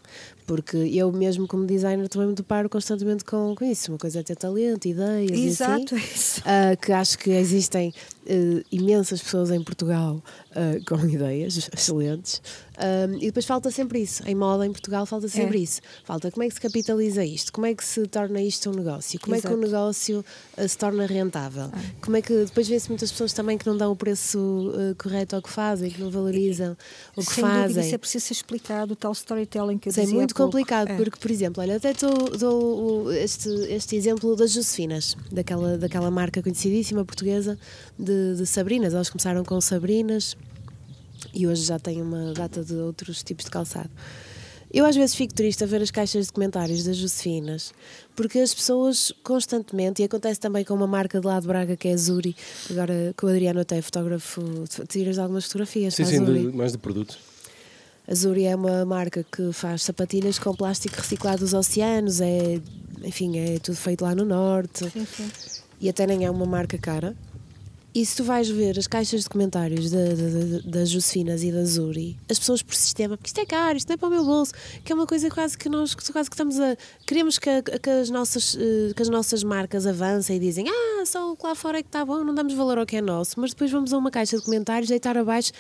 [0.48, 3.92] Porque eu mesmo como designer também me deparo constantemente com, com isso.
[3.92, 6.16] Uma coisa é ter talento, ideias Exato, e é assim.
[6.16, 6.42] isso.
[6.46, 7.92] Ah, que acho que existem
[8.28, 10.24] eh, imensas pessoas em Portugal
[10.56, 12.42] ah, com ideias excelentes.
[12.78, 14.22] Ah, e depois falta sempre isso.
[14.28, 15.62] Em moda, em Portugal, falta sempre É.
[15.62, 15.82] isso.
[16.04, 17.52] Falta como é que se capitaliza isto?
[17.54, 19.20] Como é que se torna isto um negócio?
[19.20, 19.60] Como é que Exato.
[19.60, 20.26] um negócio
[20.58, 21.70] ah, se torna rentável?
[22.02, 25.36] Como é que depois vê-se muitas pessoas também que não dão o preço ah, correto
[25.36, 26.76] ao que fazem, que não valorizam
[27.16, 27.86] o que Sem dúvida, fazem?
[27.86, 30.36] isso é preciso ser explicado, o tal storytelling que eu Isso é dizia há muito
[30.36, 30.96] complicado, É.
[30.98, 36.42] porque, por exemplo, olha, até dou, o- este, este exemplo das Josefinas, daquela, daquela marca
[36.42, 37.58] conhecidíssima portuguesa
[37.98, 38.94] de, de Sabrinas.
[38.94, 40.36] Elas começaram com Sabrinas
[41.34, 43.90] e hoje já têm uma data de outros tipos de calçado.
[44.74, 47.74] Eu às vezes fico triste a ver as caixas de comentários das Josefinas,
[48.16, 51.88] porque as pessoas constantemente, e acontece também com uma marca de lá de Braga que
[51.88, 52.36] é a Zuri,
[52.70, 54.42] agora com o Adriano até é fotógrafo,
[54.90, 56.40] tiras algumas fotografias Sim, a sim, Zuri.
[56.52, 57.18] de- mais de produto.
[58.08, 62.60] A Zuri é uma marca que faz sapatilhas com plástico reciclado dos oceanos, é,
[63.04, 65.32] enfim, é tudo feito lá no norte Sim, sim.
[65.80, 67.16] e até nem é uma marca cara.
[67.98, 70.14] E se tu vais ver as caixas de comentários da- da-
[70.60, 73.88] da- das Josefinas e da Zuri, as pessoas por sistema, porque isto é caro, isto
[73.88, 74.52] não é para o meu bolso,
[74.84, 76.76] que é uma coisa quase que nós quase que estamos a.
[77.08, 81.32] Queremos que, que as, nossas, eh, que as nossas marcas avancem e dizem ah, só
[81.32, 83.40] o que lá fora é que está bom, não damos valor ao que é nosso,
[83.40, 85.54] mas depois vamos a uma caixa de comentários deitar abaixo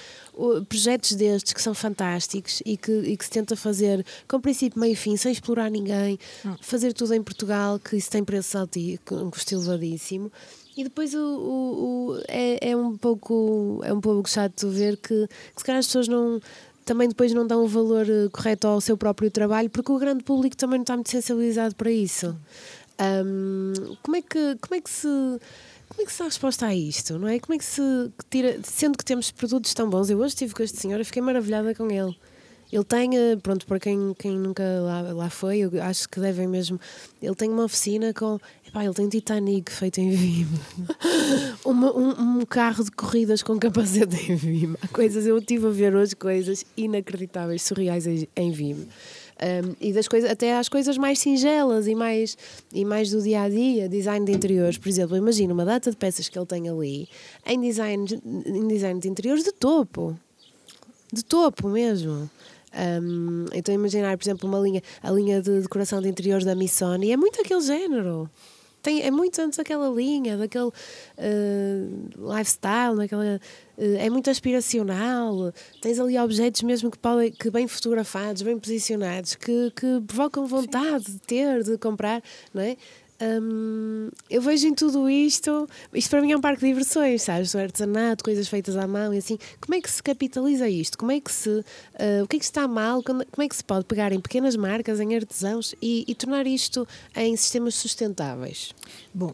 [0.68, 4.92] projetos destes que são fantásticos e que, e que se tenta fazer com princípio, meio
[4.92, 6.20] e fim, sem explorar ninguém,
[6.60, 10.30] fazer tudo em Portugal, que isso tem preço alti, um custo elevadíssimo.
[10.78, 15.28] E depois o, o- o- é, é um pouco é um pouco chato ver que,
[15.28, 16.40] que se calhar as pessoas não
[16.84, 20.24] também depois não dão o valor eh, correto ao seu próprio trabalho porque o grande
[20.24, 22.36] público também não está muito sensibilizado para isso.
[23.00, 25.08] Ahm, como é que como é que se
[25.90, 27.40] como é que se dá resposta a isto, não é?
[27.40, 27.82] Como é que se
[28.30, 31.22] tira, sendo que temos produtos tão bons, eu hoje estive com este senhor e fiquei
[31.22, 32.16] maravilhada com ele.
[32.72, 36.48] Ele tem, eh, pronto, para quem, quem nunca lá, lá foi, eu acho que devem
[36.48, 36.80] mesmo.
[37.22, 38.40] Ele tem uma oficina com.
[38.68, 40.60] Epá, ele tem Titanic feito em Vime.
[41.66, 44.76] Um, um carro de corridas com capacete em Vime.
[44.82, 48.88] Há coisas, eu estive a ver hoje coisas inacreditáveis, surreais em, Vime.
[49.42, 52.38] Um, e das coisas, até às coisas mais singelas e mais,
[52.74, 55.98] e mais do dia a dia, design de interiores, por exemplo, imagina uma data de
[55.98, 57.10] peças que ele tem ali
[57.46, 60.18] em design, de- em design de interiores de topo
[61.12, 62.30] de topo mesmo.
[62.76, 67.12] Um, então imaginar, por exemplo, uma linha, a linha de decoração de interiores da Missoni
[67.12, 68.30] é muito aquele género.
[68.82, 75.52] Tem, é muito antes daquela linha, daquele uh, lifestyle, daquela, uh, é muito aspiracional.
[75.82, 81.06] Tens ali objetos mesmo que, podem, que bem fotografados, bem posicionados, que, que provocam vontade
[81.06, 82.22] de ter, de comprar,
[82.54, 82.78] não é?
[83.22, 87.54] Hum, eu vejo em tudo isto, isto para mim é um parque de diversões, sabes?
[87.54, 89.38] O artesanato, coisas feitas à mão e assim.
[89.62, 90.98] Como é que se capitaliza isto?
[90.98, 91.64] Como é que se.
[91.94, 93.02] ah, o que é que está mal?
[93.02, 96.86] Como é que se pode pegar em pequenas marcas, em artesãos e, e tornar isto
[97.16, 98.74] em sistemas sustentáveis?
[99.14, 99.34] Bom,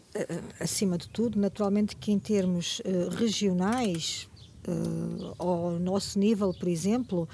[0.60, 4.28] acima de tudo, naturalmente que em termos eh, regionais,
[4.68, 7.28] uh, ao nosso nível, por exemplo,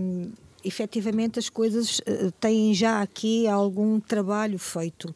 [0.00, 0.30] um,
[0.64, 5.14] efetivamente as coisas uh, têm já aqui algum trabalho feito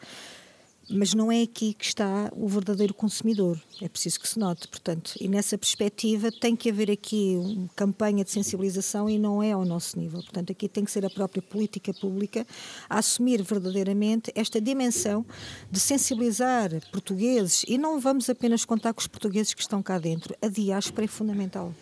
[0.90, 3.60] mas não é aqui que está o verdadeiro consumidor.
[3.80, 8.24] É preciso que se note, portanto, e nessa perspectiva tem que haver aqui uma campanha
[8.24, 10.20] de sensibilização e não é ao nosso nível.
[10.20, 12.46] Portanto, aqui tem que ser a própria política pública
[12.88, 15.24] a assumir verdadeiramente esta dimensão
[15.70, 20.34] de sensibilizar portugueses e não vamos apenas contar com os portugueses que estão cá dentro.
[20.42, 21.72] A diáspora é fundamental.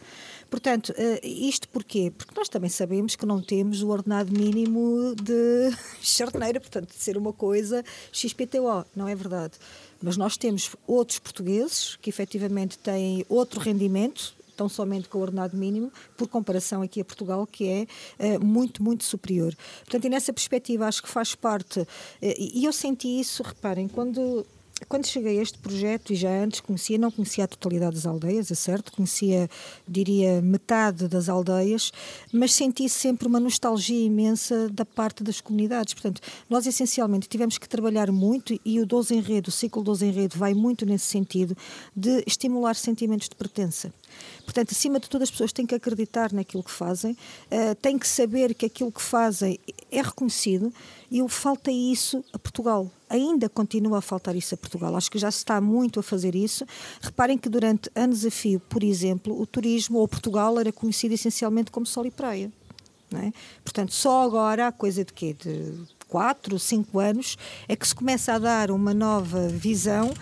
[0.51, 2.13] Portanto, uh, isto porquê?
[2.17, 7.17] Porque nós também sabemos que não temos o ordenado mínimo de charneira, portanto, de ser
[7.17, 9.55] uma coisa XPTO, não é verdade.
[10.03, 15.57] Mas nós temos outros portugueses que efetivamente têm outro rendimento, tão somente com o ordenado
[15.57, 17.69] mínimo, por comparação aqui a Portugal, que
[18.19, 19.55] é uh, muito, muito superior.
[19.81, 21.87] Portanto, e nessa perspectiva, acho que faz parte, uh,
[22.21, 24.47] e eu senti isso, reparem, quando
[24.87, 28.51] quando cheguei a este projeto, e já antes conhecia, não conhecia a totalidade das aldeias,
[28.51, 28.93] é certo?
[28.93, 29.49] Conhecia,
[29.87, 31.93] diria, metade das aldeias,
[32.33, 35.95] mas senti sempre uma nostalgia imensa da parte das comunidades.
[35.95, 40.39] Portanto, nós essencialmente tivemos que trabalhar muito e o 12 Enredo, o ciclo 12 Enredo,
[40.39, 41.57] vai muito nesse sentido
[41.95, 43.93] de estimular sentimentos de pertença.
[44.45, 48.09] Portanto, acima de tudo, as pessoas têm que acreditar naquilo que fazem, uh, têm que
[48.09, 49.59] saber que aquilo que fazem
[49.91, 50.73] é reconhecido
[51.11, 52.91] e falta isso a Portugal.
[53.09, 54.95] Ainda continua a faltar isso a Portugal.
[54.97, 56.65] Acho que já se está muito a fazer isso.
[57.01, 61.71] Reparem que durante anos a fio, por exemplo, o turismo ou Portugal era conhecido essencialmente
[61.71, 62.53] como sol e praia.
[63.15, 63.33] É?
[63.65, 65.35] Portanto, só agora, há coisa de quê?
[65.39, 65.73] De
[66.09, 70.13] quatro, cinco anos, é que se começa a dar uma nova visão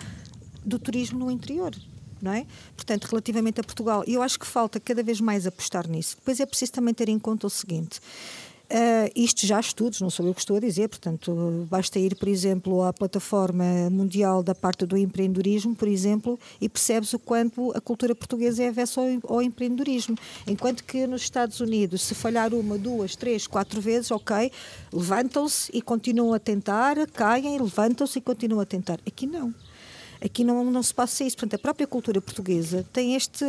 [0.63, 1.75] do turismo no interior.
[2.21, 2.47] Não é?
[2.75, 6.15] Portanto, relativamente a Portugal, eu acho que falta cada vez mais apostar nisso.
[6.15, 7.99] Depois é preciso também ter em conta o seguinte:
[8.69, 12.27] Uh, isto já estudos, não sou eu que estou a dizer, portanto, basta ir, por
[12.27, 17.79] exemplo, à plataforma mundial da parte do empreendedorismo, por exemplo, e percebes o quanto a
[17.79, 20.17] cultura portuguesa é avessa ao, ao empreendedorismo.
[20.45, 24.51] Enquanto que nos Estados Unidos, se falhar uma, duas, três, quatro vezes, ok,
[24.91, 28.99] levantam-se e continuam a tentar, caem, levantam-se e continuam a tentar.
[29.07, 29.55] Aqui não.
[30.19, 31.37] Aqui não, não se passa isso.
[31.37, 33.45] Portanto, a própria cultura portuguesa tem este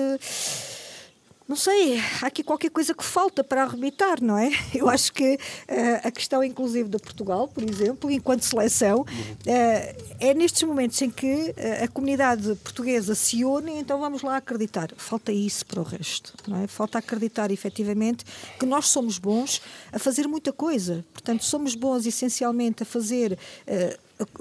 [1.49, 4.51] não sei, há aqui qualquer coisa que falta para arrebitar, não é?
[4.75, 5.39] Eu acho que uh,
[6.07, 9.07] a questão, inclusive, de Portugal, por exemplo, enquanto seleção, uh,
[10.21, 14.91] é nestes momentos em que uh, a comunidade portuguesa se une, então vamos lá acreditar.
[14.99, 16.67] Falta isso para o resto, não é?
[16.67, 18.27] Falta acreditar, efetivamente,
[18.61, 21.03] que nós somos bons a fazer muita coisa.
[21.15, 23.39] Portanto, somos bons, essencialmente, a fazer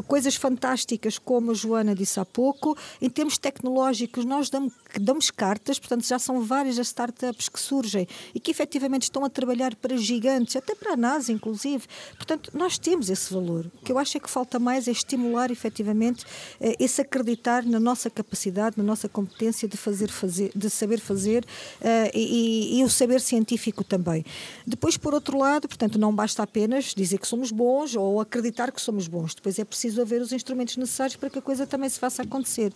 [0.07, 2.77] coisas fantásticas, como a Joana disse há pouco.
[3.01, 8.07] Em termos tecnológicos, nós damos, damos cartas, portanto, já são várias as startups que surgem
[8.33, 11.85] e que efetivamente estão a trabalhar para gigantes, até para a NASA, inclusive.
[12.15, 13.65] Portanto, nós temos esse valor.
[13.81, 16.25] O que eu acho é que falta mais é estimular efetivamente
[16.59, 21.43] eh, esse acreditar na nossa capacidade, na nossa competência de fazer, fazer de saber fazer
[21.81, 24.25] uh, e, e, o saber científico também.
[24.65, 28.81] Depois, por outro lado, portanto, não basta apenas dizer que somos bons ou acreditar que
[28.81, 29.35] somos bons.
[29.35, 32.73] Depois é preciso haver os instrumentos necessários para que a coisa também se faça acontecer.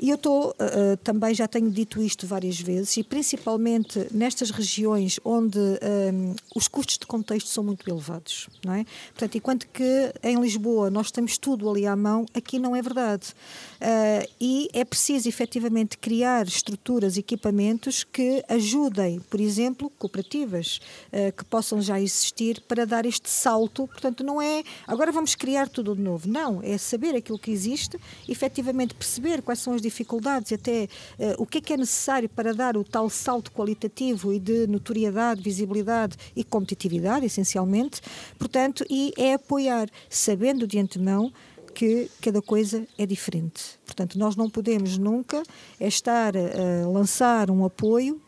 [0.00, 5.18] E eu estou, uh, também já tenho dito isto várias vezes, e principalmente nestas regiões
[5.24, 8.86] onde um, os custos de contexto são muito elevados, não é?
[9.08, 13.34] Portanto, enquanto que em Lisboa nós temos tudo ali à mão, aqui não é verdade.
[13.80, 20.80] Uh, e é preciso efetivamente criar estruturas, equipamentos que ajudem, por exemplo, cooperativas
[21.12, 23.86] uh, que possam já existir para dar este salto.
[23.86, 26.28] Portanto, não é agora vamos criar tudo de novo.
[26.28, 27.96] Não, é saber aquilo que existe,
[28.28, 30.88] efetivamente perceber quais são as dificuldades, até
[31.18, 34.66] uh, o que é que é necessário para dar o tal salto qualitativo e de
[34.66, 38.00] notoriedade, visibilidade e competitividade, essencialmente.
[38.36, 41.32] Portanto, e é apoiar, sabendo de antemão
[41.78, 43.78] que cada coisa é diferente.
[43.86, 45.44] Portanto, nós não podemos nunca
[45.78, 48.20] estar a lançar um apoio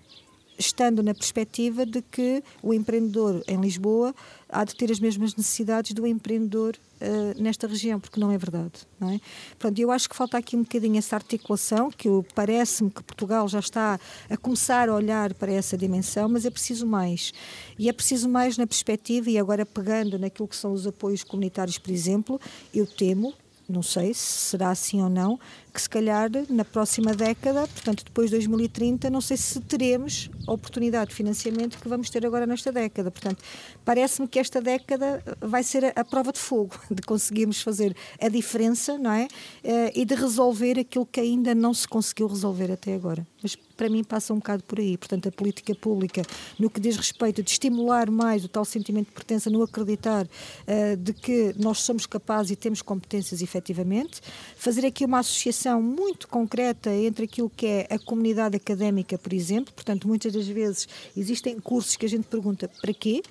[0.57, 4.15] estando na perspectiva de que o empreendedor em Lisboa
[4.49, 8.87] há de ter as mesmas necessidades do empreendedor uh, nesta região, porque não é verdade.
[9.01, 9.21] Não é?
[9.59, 13.59] Pronto, eu acho que falta aqui um bocadinho essa articulação, que parece-me que Portugal já
[13.59, 17.33] está a começar a olhar para essa dimensão, mas é preciso mais.
[17.79, 21.79] E é preciso mais na perspectiva, e agora pegando naquilo que são os apoios comunitários,
[21.79, 22.41] por exemplo,
[22.73, 23.35] eu temo
[23.70, 25.38] não sei se será assim ou não,
[25.70, 30.52] que se calhar na próxima década, portanto depois de 2030, não sei se teremos a
[30.52, 33.10] oportunidade de financiamento que vamos ter agora nesta década.
[33.10, 33.42] Portanto,
[33.85, 38.98] parece-me que esta década vai ser a, prova de fogo, de conseguirmos fazer a diferença,
[38.98, 39.25] não é?
[39.64, 43.27] Uh, e de resolver aquilo que ainda não se conseguiu resolver até agora.
[43.42, 44.98] mas para mim passa um bocado por aí.
[44.98, 46.23] Portanto, a política pública,
[46.58, 50.96] no que diz respeito de estimular mais o tal sentimento de pertença, no acreditar uh,
[50.98, 54.21] de que nós somos capazes e temos competências efetivamente,
[54.56, 59.73] fazer aqui uma associação muito concreta entre aquilo que é a comunidade académica, por exemplo.
[59.75, 63.23] Portanto, muitas das vezes existem cursos que a gente pergunta para quê?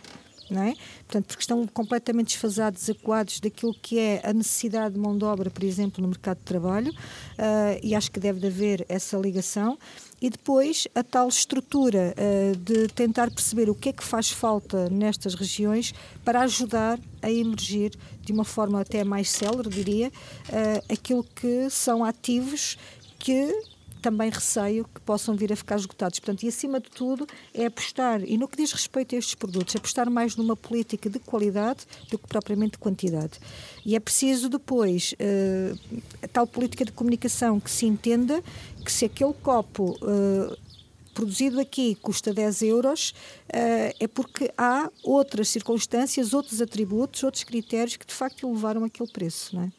[0.49, 0.73] não é?
[1.05, 5.49] Portanto, porque estão completamente desfasados, desacuados daquilo que é a necessidade de mão de obra,
[5.49, 9.77] por exemplo, no mercado de trabalho, uh, e acho que deve haver essa ligação.
[10.21, 14.89] E depois a tal estrutura uh, de tentar perceber o que é que faz falta
[14.89, 15.93] nestas regiões
[16.25, 17.91] para ajudar a emergir
[18.21, 22.77] de uma forma até mais célere, diria, uh, aquilo que são ativos
[23.17, 23.51] que
[23.99, 26.19] também receio que possam vir a ficar esgotados.
[26.19, 29.75] Portanto, e acima de tudo, é apostar, e no que diz respeito a estes produtos,
[29.75, 33.39] apostar mais numa política de qualidade do que propriamente de quantidade.
[33.85, 38.43] E é preciso depois uh, a tal política de comunicação que se entenda
[38.83, 39.97] que se aquele copo.
[40.01, 40.69] Uh,
[41.11, 47.97] produzido aqui custa 10 euros, uh, é porque há outras circunstâncias, outros atributos, outros critérios
[47.97, 49.71] que de facto levaram aquele preço, não é?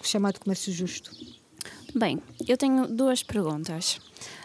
[0.00, 1.10] O chamado comércio justo.
[1.96, 4.00] Bem, eu tenho duas perguntas.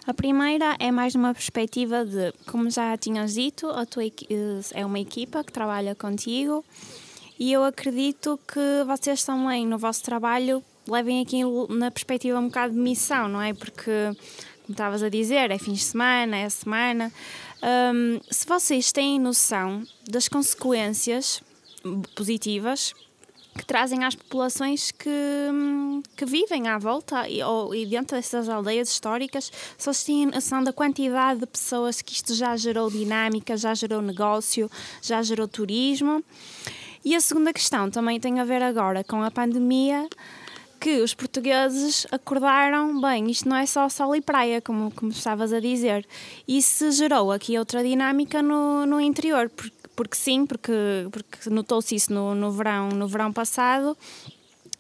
[0.06, 4.04] A primeira é mais numa perspectiva de, como já tinhas dito, a tua
[4.76, 6.64] é uma equipa que trabalha contigo
[7.40, 12.76] e eu acredito que vocês também no vosso trabalho levem aquilo na perspectiva um bocado
[12.76, 13.52] de missão, não é?
[13.52, 13.92] Porque,
[14.62, 17.12] como estavas a dizer, é fins de semana, é semana.
[17.64, 21.42] Um, se vocês têm noção das consequências
[22.16, 22.94] positivas
[23.58, 25.10] que trazem às populações que,
[26.16, 30.64] que vivem à volta e, ou, e dentro dessas aldeias históricas, só se têm noção
[30.64, 34.70] da quantidade de pessoas que isto já gerou dinâmica, já gerou negócio,
[35.02, 36.24] já gerou turismo.
[37.04, 40.08] E a segunda questão também tem a ver agora com a pandemia,
[40.80, 45.52] que os portugueses acordaram, bem, isto não é só sol e praia, como, como estavas
[45.52, 46.08] a dizer.
[46.62, 50.72] Se gerou aqui outra dinâmica no, no interior, porque porque sim, porque,
[51.12, 53.98] porque notou-se isso no, no, verão, no verão passado.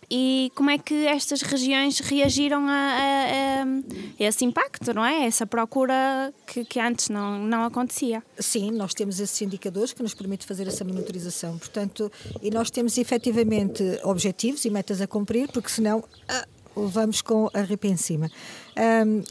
[0.09, 5.25] E como é que estas regiões reagiram a, a, a esse impacto, não é?
[5.25, 8.23] Essa procura que, que, antes não, não acontecia.
[8.39, 11.57] Sim, nós temos esses indicadores que nos permitem fazer essa monitorização.
[11.57, 12.09] Portanto,
[12.41, 16.47] e nós temos efetivamente objetivos e metas a cumprir, porque senão ah,
[16.77, 18.31] vamos com a ripa em cima.
[19.05, 19.21] Um,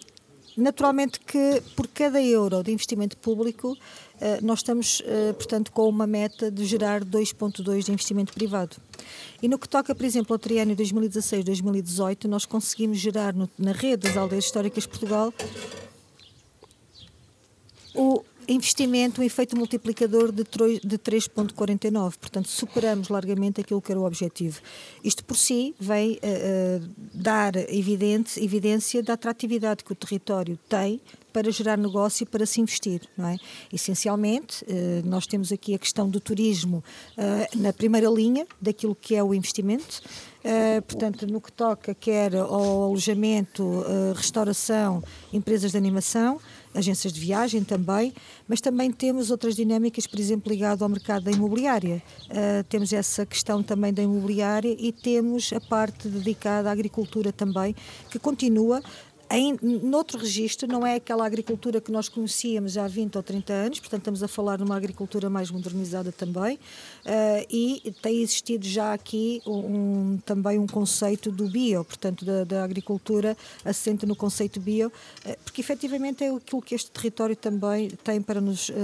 [0.58, 3.76] naturalmente que por cada euro de investimento público
[4.42, 8.76] nós estamos, eh, portanto, com uma meta de gerar 2,2 de investimento privado.
[9.42, 14.08] E no que toca, por exemplo, ao triênio 2016-2018, nós conseguimos gerar no, na rede
[14.08, 15.32] das aldeias históricas de Portugal
[17.94, 22.16] o investimento, um efeito multiplicador de 3,49.
[22.16, 24.60] Portanto, superamos largamente aquilo que era o objetivo.
[25.04, 31.00] Isto por si vem uh, uh, dar evidente, evidência da atratividade que o território tem
[31.38, 33.36] para gerar negócio e para se investir, não é?
[33.72, 36.82] Essencialmente, uh, nós temos aqui a questão do turismo
[37.54, 40.00] na primeira linha daquilo que é o investimento.
[40.86, 43.84] portanto, no que toca quer ao alojamento,
[44.14, 46.40] restauração, empresas de animação,
[46.74, 48.12] agências de viagem também,
[48.46, 52.02] mas também temos outras dinâmicas, por exemplo, ligado ao mercado da imobiliária.
[52.26, 57.74] Uh, temos essa questão também da imobiliária e temos a parte dedicada à agricultura também,
[58.10, 58.82] que continua
[59.30, 63.80] em noutro registro, não é aquela agricultura que nós conhecíamos há 20 ou 30 anos,
[63.80, 69.42] portanto estamos a falar numa agricultura mais modernizada também, uh, e tem existido já aqui
[69.46, 75.36] um, também um conceito do bio, portanto da, da agricultura assente no conceito bio, uh,
[75.44, 78.74] porque efetivamente é aquilo que este território também tem para nos, uh,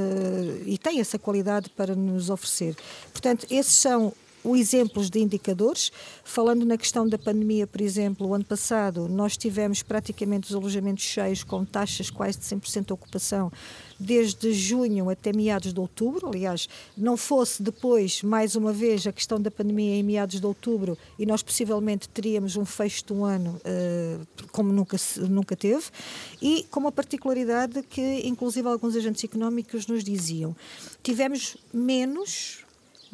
[0.66, 2.76] e tem essa qualidade para nos oferecer.
[3.12, 4.12] Portanto, esses são
[4.57, 5.90] exemplos de indicadores.
[6.24, 11.05] Falando na questão da pandemia, por exemplo, o ano passado nós tivemos praticamente os alojamentos
[11.05, 13.51] cheios com taxas quase de 100% de ocupação
[13.99, 16.28] desde junho até meados de outubro.
[16.28, 20.99] Aliás, não fosse depois, mais uma vez, a questão da pandemia em meados de outubro
[21.18, 24.97] e nós possivelmente teríamos um fecho de um ano uh, como nunca,
[25.28, 25.84] nunca teve.
[26.40, 30.55] E com uma particularidade que, inclusive, alguns agentes económicos nos diziam:
[31.03, 32.64] tivemos menos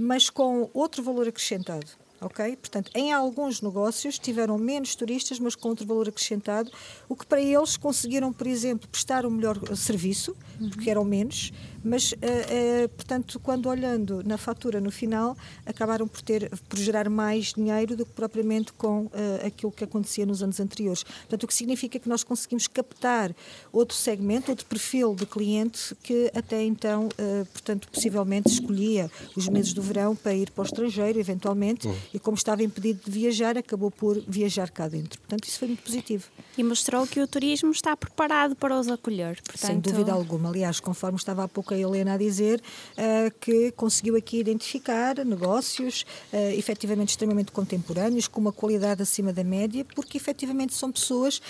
[0.00, 1.86] mas com outro valor acrescentado.
[2.20, 2.56] Ok?
[2.56, 6.70] Portanto, em alguns negócios tiveram menos turistas, mas com outro valor acrescentado,
[7.08, 10.36] o que para eles conseguiram, por exemplo, prestar um melhor serviço,
[10.68, 11.52] porque eram menos,
[11.82, 12.46] Mas, eh,
[12.82, 17.96] eh, portanto, quando olhando na fatura no final, acabaram por, ter, por gerar mais dinheiro
[17.96, 21.02] do que propriamente com eh, aquilo que acontecia nos anos anteriores.
[21.02, 23.34] Portanto, o que significa que nós conseguimos captar
[23.72, 27.08] outro segmento, outro perfil de cliente que até então,
[27.52, 32.36] portanto, possivelmente escolhia os meses do verão para ir para o estrangeiro, eventualmente, e como
[32.36, 35.18] estava impedido de viajar, acabou por viajar cá dentro.
[35.20, 36.28] Portanto, isso foi muito positivo.
[36.58, 39.40] E mostrou que o turismo está preparado para os acolher.
[39.42, 40.49] Portanto, Sem dúvida alguma.
[40.50, 42.60] Aliás, conforme estava há pouco a Helena a dizer,
[42.96, 49.44] eh, que conseguiu aqui identificar negócios eh, efetivamente extremamente contemporâneos, com uma qualidade acima da
[49.44, 51.40] média, porque efetivamente são pessoas.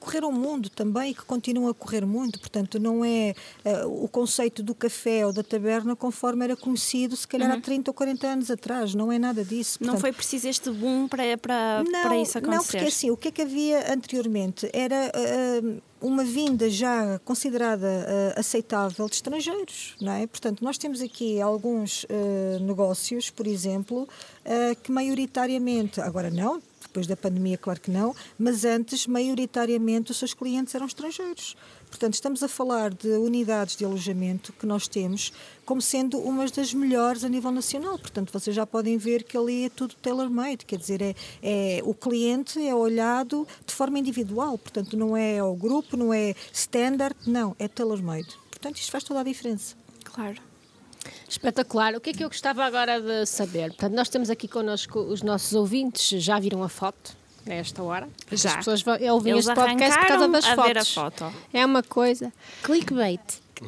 [0.00, 3.34] Correram o mundo também e que continuam a correr muito, portanto não é
[3.64, 7.90] eh, o conceito do café ou da taberna conforme era conhecido se calhar há 30
[7.90, 9.78] ou 40 anos atrás, não é nada disso.
[9.80, 12.56] Não Portanto, foi preciso este boom para, para, não, para isso acontecer.
[12.56, 14.68] Não, porque assim, o que é que havia anteriormente?
[14.72, 17.86] Era ah, uma vinda já considerada
[18.36, 20.26] ah, aceitável de estrangeiros, não é?
[20.26, 24.08] Portanto, nós temos aqui alguns ah, negócios, por exemplo,
[24.44, 30.18] ah, que maioritariamente, agora não, depois da pandemia, claro que não, mas antes, maioritariamente, os
[30.18, 31.56] seus clientes eram estrangeiros.
[31.88, 35.32] Portanto, estamos a falar de unidades de alojamento que nós temos
[35.64, 37.98] como sendo umas das melhores a nível nacional.
[37.98, 41.94] Portanto, vocês já podem ver que ali é tudo tailor-made, quer dizer, é, é, o
[41.94, 44.58] cliente é olhado de forma individual.
[44.58, 48.36] Portanto, não é ao grupo, não é standard, não, é tailor-made.
[48.50, 49.76] Portanto, isto faz toda a diferença.
[50.04, 50.49] Claro.
[51.28, 51.94] Espetacular.
[51.94, 53.68] O que é que eu gostava agora de saber?
[53.70, 58.08] Portanto, nós temos aqui connosco os nossos ouvintes, já viram a foto nesta hora?
[58.32, 58.50] Já.
[58.50, 60.72] As pessoas vão- Eles este podcast por causa das a fotos.
[60.72, 61.32] ver a foto.
[61.52, 62.32] É uma coisa.
[62.62, 63.20] Clickbait.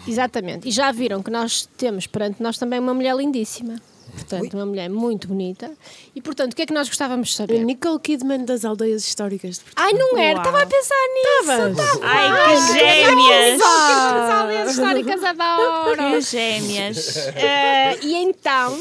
[0.09, 0.69] Exatamente.
[0.69, 3.81] E já viram que nós temos perante nós também uma mulher lindíssima.
[4.13, 5.71] Portanto, uma mulher muito bonita.
[6.15, 7.65] E, portanto, o que é que nós gostávamos de saber?
[7.65, 9.87] Nicole Kidman das aldeias históricas de Portugal.
[9.87, 10.39] Ai, não era.
[10.39, 11.81] Estava a pensar nisso.
[11.81, 12.01] Estavas?
[12.03, 13.61] Ai, que gêmeas!
[13.63, 15.97] As aldeias históricas adoro.
[15.97, 17.17] Que gêmeas!
[17.37, 18.79] Eh, e então.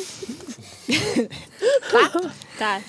[1.92, 2.32] tá?
[2.58, 2.82] Tá.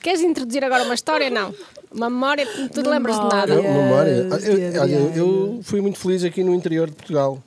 [0.00, 1.30] Queres introduzir agora uma história?
[1.30, 1.54] Não.
[1.90, 2.46] Uma memória?
[2.72, 3.54] Tu te lembras de nada?
[3.54, 4.28] Eu, memória.
[4.30, 7.42] Ah, eu- olha, eu fui muito feliz aqui no interior de Portugal.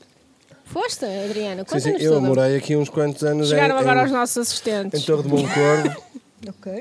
[0.71, 1.65] Foste, Adriana?
[1.67, 2.21] Sim, sim, eu tudo.
[2.21, 5.01] morei aqui uns quantos anos em, Chegaram agora em, os nossos assistentes.
[5.01, 6.01] em Torre de Moncorvo.
[6.49, 6.71] Ok.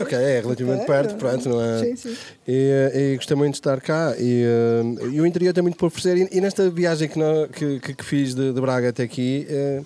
[0.00, 1.78] Ok, é relativamente perto, pronto, não é?
[1.80, 2.16] Sim, sim.
[2.46, 4.14] E, eh, e gostei muito de estar cá.
[4.16, 6.16] E, eh, e o interior tem muito por oferecer.
[6.32, 9.44] E, e nesta viagem que, nó- que, que- que fiz de, de Braga até aqui,
[9.50, 9.82] eh,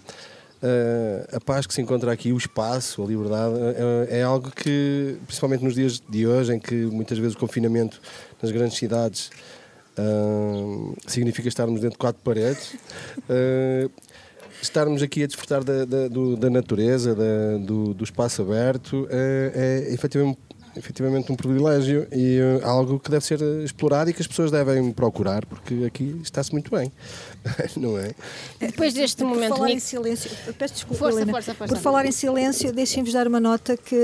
[0.62, 5.16] eh, a paz que se encontra aqui, o espaço, a liberdade, eh, é algo que,
[5.26, 7.99] principalmente nos dias de hoje, em que muitas vezes o confinamento
[8.42, 9.30] nas grandes cidades
[11.07, 12.74] significa estarmos dentro de quatro paredes.
[13.28, 13.88] eh,
[14.62, 19.84] estarmos aqui a desfrutar da, da, do- da natureza, da- do, do espaço aberto, é,
[19.88, 20.38] é efetivamente,
[20.74, 24.90] efetivamente um privilégio e eh, algo que deve ser explorado e que as pessoas devem
[24.92, 26.90] procurar, porque aqui está-se muito bem,
[27.76, 28.12] não é?
[28.59, 31.32] Depois deste Por momento, falar em Nico, silêncio, peço desculpa, Força, Helena.
[31.32, 31.74] força, força.
[31.74, 33.94] Por falar em silêncio, deixem-vos dar uma nota que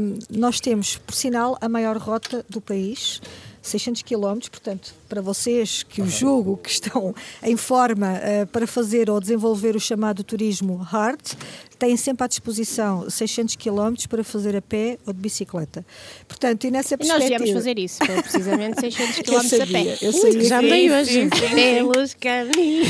[0.00, 3.20] hum, nós temos, por sinal, a maior rota do país.
[3.68, 9.10] 600 km, portanto, para vocês que o julgo que estão em forma eh, para fazer
[9.10, 11.20] ou desenvolver o chamado turismo hard,
[11.78, 15.84] têm sempre à disposição 600 km para fazer a pé ou de bicicleta.
[16.26, 17.44] Portanto, e nessa e nós perspectiva...
[17.44, 19.66] viemos fazer isso, foi precisamente 600 Eu km a sabia,
[19.96, 19.98] pé.
[20.02, 21.28] eu sabia Já andei hoje.
[21.30, 22.88] Pelos caminhos.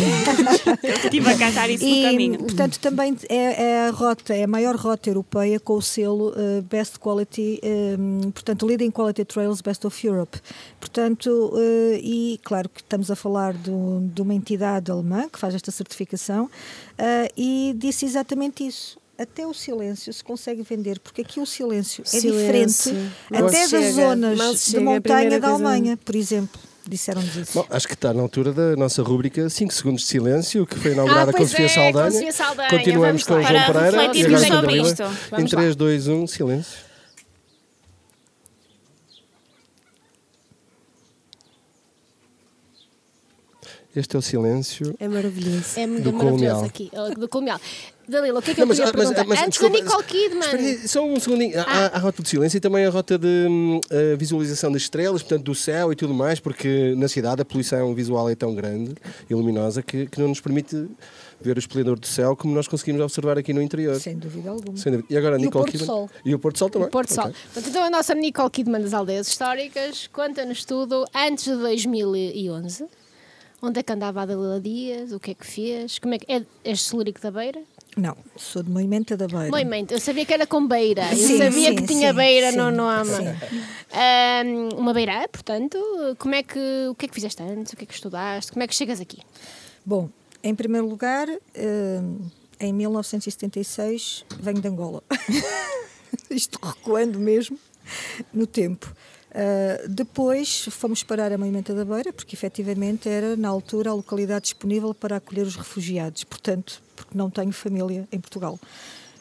[1.04, 2.38] Estive a cantar isso no E, caminho.
[2.38, 6.62] portanto, também é, é a rota, é a maior rota europeia com o selo eh,
[6.62, 7.96] Best Quality, eh,
[8.32, 10.38] portanto, Leading Quality Trails Best of Europe.
[10.80, 15.54] Portanto, eh, e claro que estamos a falar do- de uma entidade alemã que faz
[15.54, 16.48] esta certificação
[16.96, 18.77] eh, e disse exatamente isso.
[19.18, 22.32] Até o silêncio se consegue vender, porque aqui o silêncio, é Silêncio.
[22.94, 26.60] diferente Mal até se das chega, zonas de chega, montanha da Alemanha, por exemplo.
[26.86, 27.52] Disseram-nos isso.
[27.52, 30.92] Bom, acho que está na altura da nossa rúbrica 5 segundos de silêncio, que foi
[30.92, 32.70] inaugurada Ah, Sofia é, Sofia Saldanha.
[32.70, 33.42] Continuamos com o.
[33.42, 35.02] João Pereira e agora sobre isto.
[35.02, 35.60] Em Vamos lá.
[35.60, 36.78] 3, 2, 1, silêncio.
[43.94, 44.94] Este é o silêncio.
[45.00, 45.78] É maravilhoso.
[45.78, 47.60] É muito Do maravilhoso aqui, eh, do Colonial.
[48.08, 49.26] Dalila, o que é que Não, eu mas- queria mas- perguntar?
[49.28, 50.88] mas, Antes desculpa, da Nicole Kidman.
[50.88, 51.60] Só um segundinho.
[51.60, 54.82] Há, há a rota do silêncio e também a rota de hum, a visualização das
[54.82, 58.54] estrelas, portanto, do céu e tudo mais, porque na cidade a poluição visual é tão
[58.54, 58.94] grande
[59.28, 60.88] e luminosa que, que não nos permite
[61.40, 63.94] ver o esplendor do céu como nós conseguimos observar aqui no interior.
[64.00, 64.76] Sem dúvida alguma.
[64.76, 65.08] Sem dúvida.
[65.12, 65.86] E agora a o Nicole Kidman.
[65.86, 66.10] sol.
[66.24, 66.88] E o Porto Sol também.
[66.88, 67.24] Porto Sol.
[67.26, 67.36] Ok.
[67.52, 72.86] Portanto, então a nossa Nicole Kidman das aldeias históricas conta-nos tudo antes de 2011.
[73.60, 75.10] Onde é que andava a Dalila Dias?
[75.12, 75.98] O que é que fez?
[75.98, 76.44] Como é que é?
[76.64, 77.60] És celúrico da Beira?
[77.96, 79.48] Não, sou de Moimenta da Beira.
[79.50, 81.10] Moimento, eu sabia que era com beira.
[81.10, 83.10] Eu Sim, sabia sim, que tinha sim, beira no nome.
[83.10, 83.24] sim.
[83.92, 85.76] Ahm, uma beira, portanto,
[86.18, 87.72] como é que, o que é que fizeste antes?
[87.72, 88.52] O que é que estudaste?
[88.52, 89.18] Como é que chegas aqui?
[89.84, 90.08] Bom,
[90.44, 91.26] Em primeiro lugar,
[92.60, 95.02] em 1976, venho de Angola.
[96.30, 97.58] Isto recuando mesmo
[98.32, 98.94] no tempo.
[99.38, 104.42] Uh, depois fomos parar a Moimenta da Beira, porque efetivamente era, na altura, a localidade
[104.42, 106.24] disponível para acolher os refugiados.
[106.24, 108.58] Portanto, porque não tenho família em Portugal.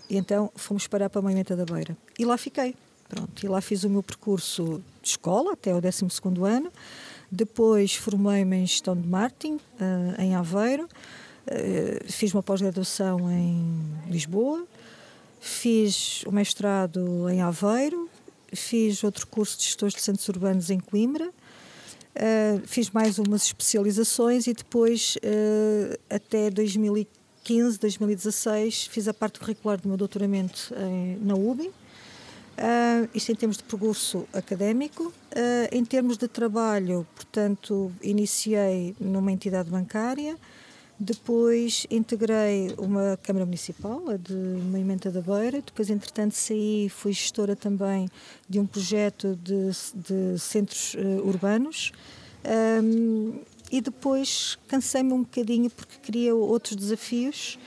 [0.10, 1.96] E então fomos parar para a Moimenta da Beira.
[2.18, 2.74] E lá fiquei.
[3.08, 6.06] Pronto, e lá fiz o meu percurso de escola até o 12
[6.44, 6.72] ano.
[7.32, 10.86] Depois formei-me em gestão de marketing uh, em Aveiro.
[11.46, 14.66] Uh, fiz uma pós-graduação em Lisboa.
[15.40, 18.10] Fiz o mestrado em Aveiro.
[18.54, 21.30] Fiz outro curso de gestores de centros urbanos em Coimbra.
[21.30, 25.18] Uh, fiz mais umas especializações e depois,
[26.10, 31.72] até 2015, 2016, fiz a parte curricular do meu doutoramento em, na UBI
[32.58, 35.04] Uh, isto em termos de percurso académico.
[35.04, 40.36] Uh, em termos de trabalho, portanto, iniciei numa entidade bancária,
[41.00, 47.56] depois integrei uma Câmara Municipal, a de Moimenta da Beira, depois, entretanto, saí, fui gestora
[47.56, 48.10] também
[48.50, 51.92] de um projeto de, de centros uh, urbanos.
[52.84, 53.40] Um,
[53.72, 57.60] e depois cansei-me um bocadinho porque queria outros desafios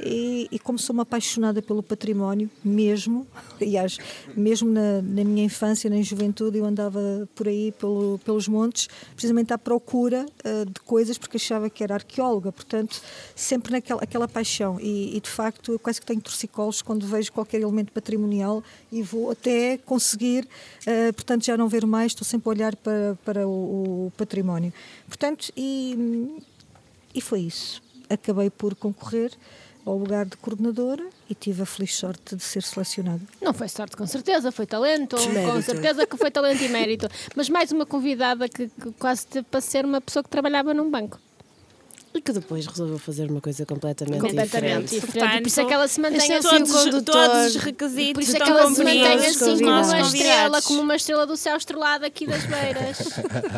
[0.00, 3.26] e, e, como sou uma apaixonada pelo património, mesmo,
[3.60, 3.98] aliás,
[4.36, 9.52] mesmo na, na, minha infância, na juventude, eu andava por aí pelo, pelos montes, precisamente
[9.52, 13.00] à procura uh, de coisas, porque achava que era arqueóloga, portanto,
[13.34, 14.78] sempre naquela aquela paixão.
[14.80, 19.02] E, e, de facto, eu quase que tenho torcicolos quando vejo qualquer elemento patrimonial e
[19.02, 20.46] vou até conseguir,
[20.86, 24.72] uh, portanto, já não ver mais, estou sempre a olhar para, para o, o património.
[25.06, 26.38] Portanto, e,
[27.14, 27.82] e foi isso.
[28.08, 29.32] Acabei por concorrer
[29.84, 33.20] ao lugar de coordenadora e tive a feliz sorte de ser selecionada.
[33.40, 35.52] Não foi sorte, com certeza, foi talento, mérito.
[35.52, 37.08] com certeza que foi talento e mérito.
[37.34, 40.90] Mas mais uma convidada que, que quase teve para ser uma pessoa que trabalhava num
[40.90, 41.18] banco.
[42.14, 45.06] E que depois resolveu fazer uma coisa completamente, completamente diferente.
[45.06, 45.42] diferente.
[45.42, 48.36] por isso é que ela se mantém assim, todos, condutor, todos os requisitos por isso
[48.36, 52.06] é que ela se mantém assim como uma estrela, como uma estrela do céu estrelado
[52.06, 52.98] aqui das beiras.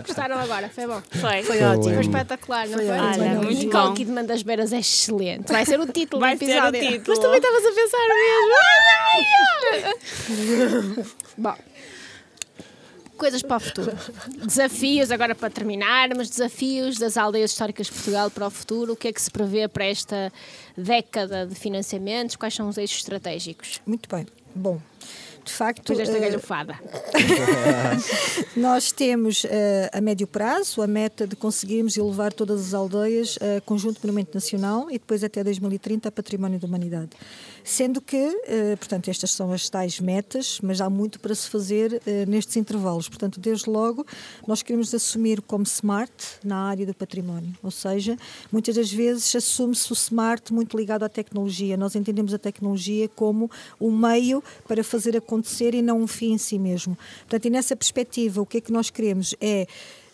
[0.06, 0.68] Gostaram agora?
[0.68, 1.00] Foi bom?
[1.10, 1.42] Foi.
[1.42, 1.94] Foi ótimo.
[1.94, 2.86] Foi espectacular, não foi?
[2.86, 2.98] foi?
[2.98, 3.92] Olha, muito bom.
[3.92, 5.50] aqui de Mandas Beiras é excelente.
[5.50, 6.80] Vai ser o título Vai do episódio.
[6.80, 7.16] ser o título.
[7.16, 7.98] Mas também estavas a pensar
[10.90, 11.14] mesmo.
[11.38, 11.69] bom
[13.20, 13.92] coisas para o futuro.
[14.46, 18.94] Desafios, agora para terminar, mas desafios das aldeias históricas de Portugal para o futuro.
[18.94, 20.32] O que é que se prevê para esta
[20.74, 22.34] década de financiamentos?
[22.34, 23.78] Quais são os eixos estratégicos?
[23.84, 24.26] Muito bem.
[24.54, 24.80] Bom,
[25.44, 25.82] de facto.
[25.82, 26.78] Depois desta uh, galhofada.
[28.56, 29.48] nós temos uh,
[29.92, 34.90] a médio prazo a meta de conseguirmos elevar todas as aldeias a conjunto monumento nacional
[34.90, 37.10] e depois até 2030 a património da humanidade.
[37.70, 42.02] Sendo que, uh, portanto, estas são as tais metas, mas há muito para se fazer
[42.26, 43.08] nestes intervalos.
[43.08, 44.04] Portanto, desde logo,
[44.44, 46.12] nós queremos assumir como smart
[46.44, 47.54] na área do património.
[47.62, 48.16] Ou seja,
[48.50, 51.76] muitas das vezes assume-se o smart muito ligado à tecnologia.
[51.76, 53.48] Nós entendemos a tecnologia como
[53.80, 56.98] um meio para fazer acontecer e não um fim em si mesmo.
[57.20, 59.68] Portanto, e nessa perspectiva, o que é que nós queremos é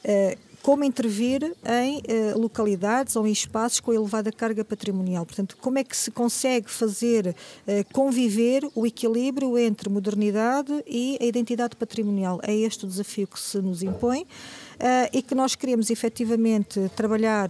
[0.04, 5.24] uh, como intervir em uh, localidades ou em espaços com elevada carga patrimonial.
[5.24, 11.24] Portanto, como é que se consegue fazer uh, conviver o equilíbrio entre modernidade e a
[11.24, 12.40] identidade patrimonial?
[12.42, 14.22] É este o desafio que se nos impõe.
[14.22, 17.48] Uh, e que nós queremos efetivamente trabalhar,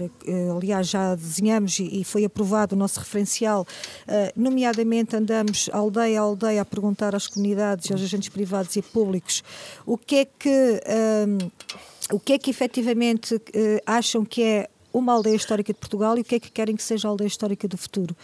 [0.55, 3.67] aliás, já desenhamos e, e, foi aprovado o nosso referencial,
[4.37, 9.43] nomeadamente andamos aldeia a aldeia a perguntar às comunidades, aos agentes privados e públicos
[9.85, 10.81] o que é que.
[12.13, 13.41] O que é que efetivamente
[13.87, 14.69] acham que é
[14.99, 17.29] uma aldeia histórica de Portugal e o que é que querem que seja a aldeia
[17.29, 18.17] histórica do futuro.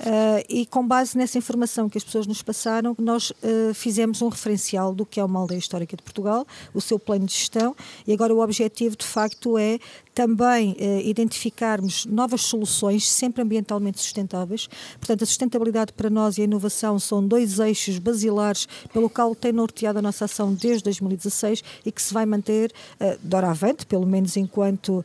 [0.00, 4.28] Uh, e com base nessa informação que as pessoas nos passaram, nós uh, fizemos um
[4.28, 7.74] referencial do que é uma aldeia histórica de Portugal, o seu plano de gestão,
[8.06, 9.78] e agora o objetivo de facto é
[10.14, 14.68] também uh, identificarmos novas soluções, sempre ambientalmente sustentáveis.
[14.98, 19.52] Portanto, a sustentabilidade para nós e a inovação são dois eixos basilares pelo qual tem
[19.52, 24.36] norteado a nossa ação desde 2016 e que se vai manter uh, doravante, pelo menos
[24.36, 25.04] enquanto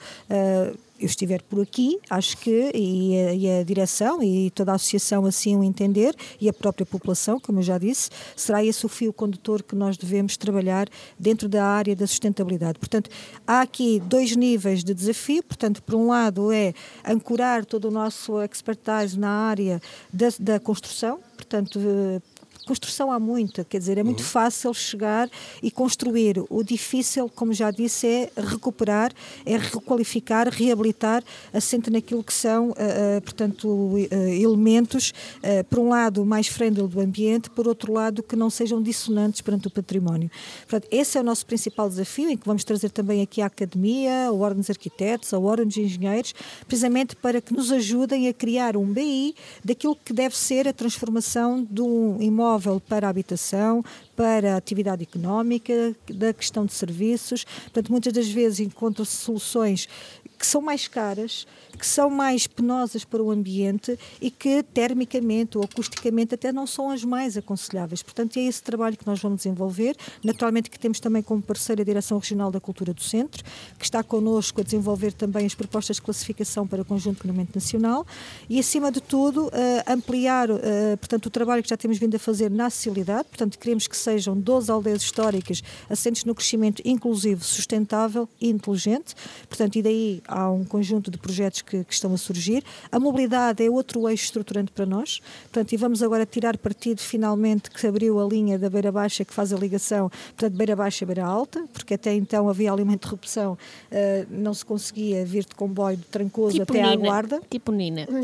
[1.03, 5.25] eu estiver por aqui, acho que, e a, e a, direção e toda a associação
[5.25, 9.11] assim o entender, e a própria população, como eu já disse, será esse o fio
[9.11, 10.87] condutor que nós devemos trabalhar
[11.19, 12.79] dentro da área da sustentabilidade.
[12.79, 13.09] Portanto,
[13.45, 16.73] há aqui dois níveis de desafio, portanto, por um lado é
[17.05, 19.81] ancorar todo o nosso expertise na área
[20.11, 21.79] da, da construção, portanto,
[22.65, 25.29] Construção há muita, quer dizer, é muito fácil chegar
[25.61, 26.41] e construir.
[26.49, 29.11] O difícil, como já disse, é recuperar,
[29.45, 31.21] é requalificar, reabilitar,
[31.53, 35.13] assente naquilo que são, uh, uh, portanto, uh, elementos,
[35.69, 39.67] por um lado, mais friendly do ambiente, por outro lado, que não sejam dissonantes perante
[39.67, 40.31] o património.
[40.61, 44.27] Portanto, esse é o nosso principal desafio, em que vamos trazer também aqui a Academia,
[44.27, 46.33] a Ordem dos Arquitetos, a Ordem dos Engenheiros,
[46.65, 51.67] precisamente para que nos ajudem a criar um BI daquilo que deve ser a transformação
[51.69, 52.52] de um imóvel
[52.87, 53.83] para a habitação,
[54.15, 57.43] para a atividade económica, da questão de serviços.
[57.43, 59.87] Portanto, muitas das vezes encontram-se soluções
[60.43, 61.47] que são mais caras,
[61.79, 66.91] que são mais penosas para o ambiente e que termicamente ou acusticamente até não são
[66.91, 68.03] as mais aconselháveis.
[68.03, 69.95] Portanto, é esse trabalho que nós vamos desenvolver.
[70.21, 73.41] Naturalmente que temos também como parceira a Direção Regional da Cultura do Centro,
[73.79, 78.05] que está connosco a desenvolver também as propostas de classificação para o Conjunto Monumento Nacional
[78.49, 79.51] e, acima de tudo, uh,
[79.87, 80.59] ampliar uh,
[80.99, 83.29] portanto, o trabalho que já temos vindo a fazer na acessibilidade.
[83.29, 89.15] Portanto, queremos que sejam 12 aldeias históricas assentes no crescimento inclusivo, sustentável e inteligente.
[89.47, 92.63] Portanto, e daí há um conjunto de projetos que, que, estão a surgir.
[92.91, 95.21] A mobilidade é outro eixo estruturante para nós.
[95.43, 99.33] Portanto, e vamos agora tirar partido finalmente que abriu a linha da Beira Baixa que
[99.33, 102.93] faz a ligação, portanto, Beira Baixa e Beira Alta, porque até então havia ali uma
[102.93, 107.41] interrupção, uh, não se conseguia vir de comboio de Trancoso tipo até Nina, à Guarda.
[107.49, 108.07] Tipo Nina.
[108.09, 108.15] uh,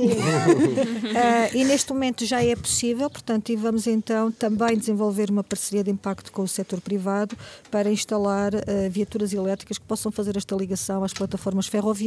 [1.55, 5.91] e neste momento já é possível, portanto, e vamos então também desenvolver uma parceria de
[5.91, 7.37] impacto com o setor privado
[7.69, 11.98] para instalar uh, viaturas elétricas que possam fazer esta ligação às plataformas ferroviárias,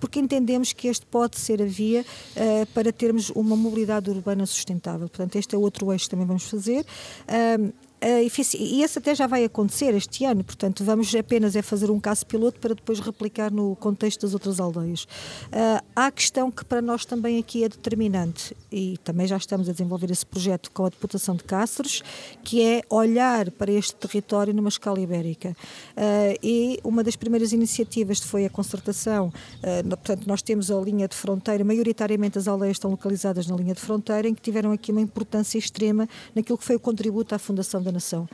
[0.00, 5.08] porque entendemos que este pode ser a via uh, para termos uma mobilidade urbana sustentável.
[5.08, 6.84] Portanto, este é outro eixo que também vamos fazer.
[7.28, 11.98] Uh, e esse até já vai acontecer este ano, portanto, vamos apenas é fazer um
[11.98, 15.04] caso piloto para depois replicar no contexto das outras aldeias.
[15.04, 19.68] Uh, há a questão que para nós também aqui é determinante, e também já estamos
[19.68, 22.02] a desenvolver esse projeto com a Deputação de Cáceres,
[22.44, 25.56] que é olhar para este território numa escala ibérica.
[25.96, 31.08] Uh, e uma das primeiras iniciativas foi a concertação, uh, portanto, nós temos a linha
[31.08, 34.92] de fronteira, maioritariamente as aldeias estão localizadas na linha de fronteira, em que tiveram aqui
[34.92, 38.28] uma importância extrema naquilo que foi o contributo à Fundação da nação.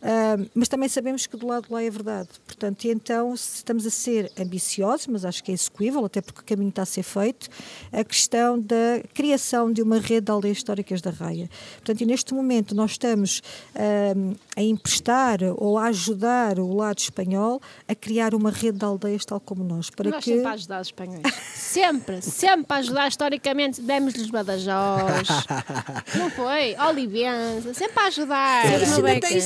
[0.00, 2.28] Uh, mas também sabemos que do lado de lá é verdade.
[2.46, 6.70] Portanto, então estamos a ser ambiciosos, mas acho que é execuível, até porque o caminho
[6.70, 7.48] está a ser feito,
[7.92, 11.50] a questão da criação de uma rede de aldeias históricas da Raia.
[11.76, 13.42] Portanto, e neste momento nós estamos
[13.74, 19.24] uh, a emprestar ou a ajudar o lado espanhol a criar uma rede de aldeias
[19.24, 19.90] tal como nós.
[19.90, 20.32] Para nós que...
[20.32, 21.22] sempre a ajudar os espanhóis.
[21.54, 23.82] sempre, sempre a ajudar historicamente.
[23.82, 25.28] Demos-lhes Badajoz.
[26.16, 26.76] Não foi?
[26.88, 28.66] Olivença, sempre a ajudar.
[28.66, 29.40] Ainda tem,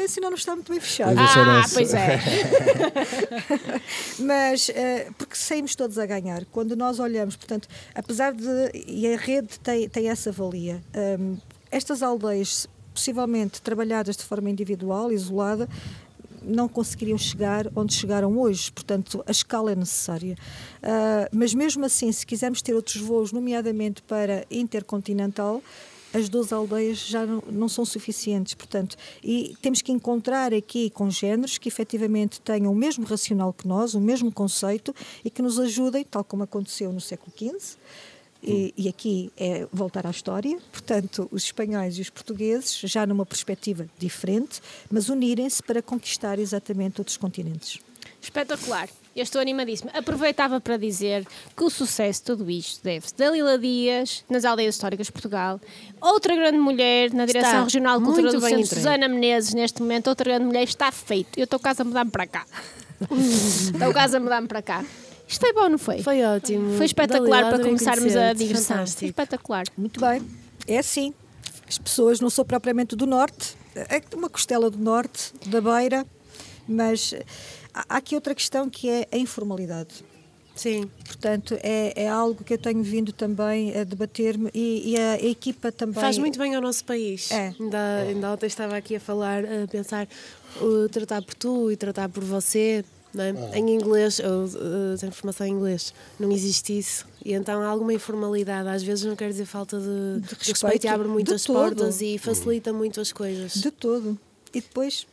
[0.00, 1.16] Ainda não está muito bem fechado.
[1.18, 2.20] Ah, pois é.
[4.18, 6.44] Mas, uh, porque saímos todos a ganhar.
[6.46, 8.72] Quando nós olhamos, portanto, apesar de.
[8.86, 10.82] E a rede tem, tem essa valia.
[11.20, 11.36] Um,
[11.70, 15.68] estas aldeias, possivelmente trabalhadas de forma individual, isolada,
[16.42, 18.72] não conseguiriam chegar onde chegaram hoje.
[18.72, 20.36] Portanto, a escala é necessária.
[20.82, 25.62] Uh, mas mesmo assim, se quisermos ter outros voos, nomeadamente para intercontinental,
[26.12, 31.58] as 12 aldeias já não, não, são suficientes, portanto, e temos que encontrar aqui congêneres
[31.58, 34.94] que efetivamente tenham o mesmo racional que nós, o mesmo conceito
[35.24, 37.76] e que nos ajudem, tal como aconteceu no século XV,
[38.42, 43.26] e, e, aqui é voltar à história, portanto, os espanhóis e os portugueses, já numa
[43.26, 47.80] perspectiva diferente, mas unirem-se para conquistar exatamente outros continentes.
[48.20, 48.88] Espetacular.
[49.14, 49.90] Eu estou animadíssima.
[49.92, 54.76] Aproveitava para dizer que o sucesso de tudo isto deve-se da Lila Dias, nas aldeias
[54.76, 55.60] históricas de Portugal,
[56.00, 58.66] outra grande mulher na Direção Está Regional de Cultura do Centro.
[58.66, 61.38] Susana Menezes, neste momento, outra grande mulher, está feito.
[61.38, 62.46] Eu estou quase a mudar-me para cá.
[63.10, 64.84] estou quase a mudar-me para cá.
[65.26, 66.02] Isto foi bom, não foi?
[66.02, 66.76] Foi ótimo.
[66.76, 68.76] Foi espetacular para começarmos a digressão.
[68.76, 69.06] Fantástico.
[69.06, 69.64] Espetacular.
[69.76, 70.22] Muito bem,
[70.68, 71.12] é assim.
[71.68, 76.04] As pessoas não são propriamente do Norte, é uma costela do Norte, da Beira,
[76.66, 77.14] mas
[77.74, 80.04] há aqui outra questão que é a informalidade.
[80.54, 80.90] Sim.
[81.04, 85.72] Portanto, é, é algo que eu tenho vindo também a debater-me e, e a, equipa
[85.72, 86.00] também.
[86.00, 87.30] Faz muito bem ao nosso país.
[87.30, 87.54] É.
[87.58, 90.06] Ainda, ainda ontem estava aqui a falar, a pensar,
[90.60, 92.84] uh, tratar por tu e tratar por você.
[93.16, 93.58] É?
[93.58, 97.04] Em inglês, eu uh, tenho formação em inglês, não existe isso.
[97.24, 100.84] E então há alguma informalidade, às vezes não quer dizer falta de, de respeito, respeito,
[100.84, 103.54] e abre de muitas portas e facilita muito as coisas.
[103.54, 104.16] De todo.
[104.54, 105.06] E depois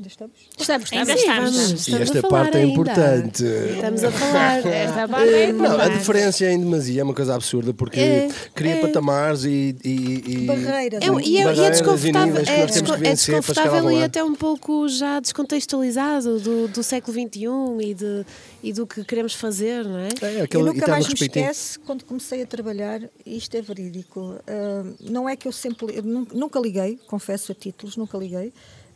[0.00, 0.34] Ainda estamos?
[0.58, 1.50] Estamos, Ainda estamos.
[1.50, 1.70] estamos.
[1.70, 2.72] E estamos esta a falar parte é ainda.
[2.72, 3.44] importante.
[3.44, 4.58] Estamos a falar.
[4.66, 5.98] Esta parte é Não, a importante.
[5.98, 8.80] diferença em demasia é uma coisa absurda porque É, cria é.
[8.80, 11.02] patamares e, e, e Barreiras.
[11.02, 14.88] É, e, é, e é barreiras desconfortável, é, desco- é desconfortável e até um pouco
[14.88, 17.46] já descontextualizado do, do século XXI
[17.90, 18.24] e, de,
[18.62, 20.08] e do que queremos fazer, não é?
[20.22, 24.36] É, Eu aquele nunca eterno mais me esquece quando comecei a trabalhar, isto é verídico.
[24.48, 25.94] ah, não é que eu sempre.
[25.94, 28.50] eu nun- nunca liguei, confesso a títulos, nunca liguei.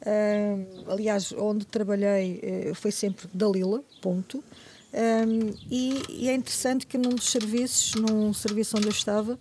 [0.07, 4.45] Ah, aliás, onde trabalhei eh, foi sempre Dalila, ponto.
[4.93, 5.25] Ah,
[5.71, 9.39] e, e é interessante que num dos serviços, num serviço onde eu estava,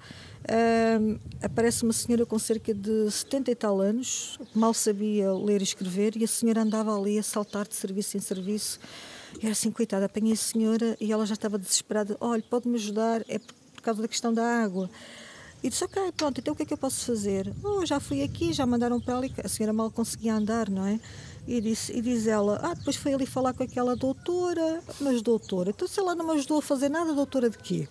[0.47, 5.63] ah, aparece uma senhora com cerca de 70 e tal anos, mal sabia ler e
[5.63, 8.79] escrever, e a senhora andava ali a saltar de serviço em serviço.
[9.35, 12.15] Eu era assim, coitada, apanhei a senhora e ela já estava desesperada.
[12.21, 14.89] Olha, pode-me ajudar, é por, por causa da questão da água.
[15.63, 17.51] E disse, ok, pronto, então o que é que eu posso fazer?
[17.63, 19.33] Oh, já fui aqui, já mandaram para ali.
[19.41, 20.99] A senhora mal conseguia andar, não é?
[21.47, 24.81] E, disse, e diz ela, ah, depois foi ali falar com aquela doutora.
[24.99, 27.87] Mas doutora, então se ela não me ajudou a fazer nada, doutora de quê?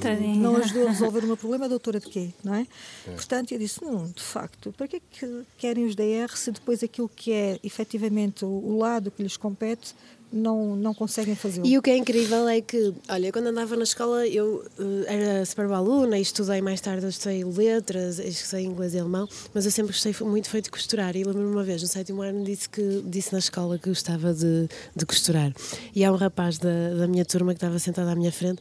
[0.00, 0.36] Tadinha.
[0.36, 2.32] não ajudou a resolver o meu problema, doutora de quê?
[2.44, 2.66] Não é?
[3.04, 6.82] Portanto, eu disse, não, de facto, para que é que querem os DR se depois
[6.82, 9.94] aquilo que é efetivamente o, o lado que lhes compete
[10.32, 11.66] não, não conseguem fazê-lo?
[11.66, 15.44] E o que é incrível é que, olha, quando andava na escola eu eh, era
[15.44, 19.70] super boa aluna e estudei mais tarde, estudei letras, estudei inglês e alemão, mas eu
[19.70, 21.16] sempre gostei muito feito de costurar.
[21.16, 24.68] E lembro-me uma vez, no sétimo ano, disse, que, disse na escola que gostava de,
[24.94, 25.52] de costurar.
[25.94, 28.60] E há um rapaz da, da minha turma que estava sentado à minha frente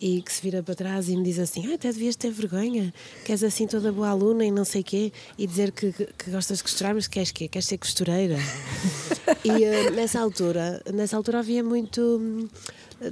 [0.00, 2.92] e que se vira para trás e me diz assim: ah, até devias ter vergonha,
[3.24, 6.30] que és assim toda boa aluna e não sei quê, e dizer que, que, que
[6.30, 7.48] gostas de costurar, mas queres quê?
[7.48, 8.36] Queres ser costureira?
[9.44, 12.00] e eh, nessa altura, nessa altura havia muito.
[12.00, 12.48] hum,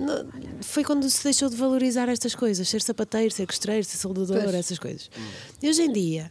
[0.01, 0.26] não-
[0.62, 4.55] foi quando se deixou de valorizar estas coisas, ser sapateiro, ser costureiro, ser soldador, Pois.
[4.55, 5.11] essas coisas.
[5.62, 6.30] E hoje em dia,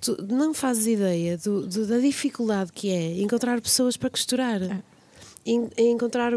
[0.00, 4.62] tu não fazes ideia do- do- da dificuldade que é encontrar pessoas para costurar.
[4.62, 4.82] En-
[5.78, 6.36] Encontrar eh,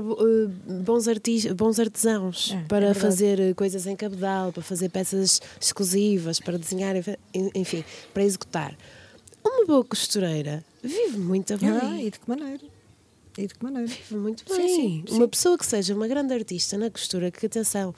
[0.83, 2.99] bons, artis, bons artesãos É, é para verdade.
[2.99, 7.17] fazer eh, coisas em cabedal, para fazer peças exclusivas, para desenhar, enf-
[7.53, 7.83] enfim,
[8.13, 8.77] para executar.
[9.43, 11.69] Uma boa costureira vive muito bem.
[11.69, 12.63] Ah, e de que maneira?
[13.37, 13.87] E de que maneira?
[13.87, 14.67] Vive muito Sim, bem.
[14.75, 15.15] sim, sim.
[15.15, 17.93] Uma pessoa que seja uma grande artista na costura, que atenção,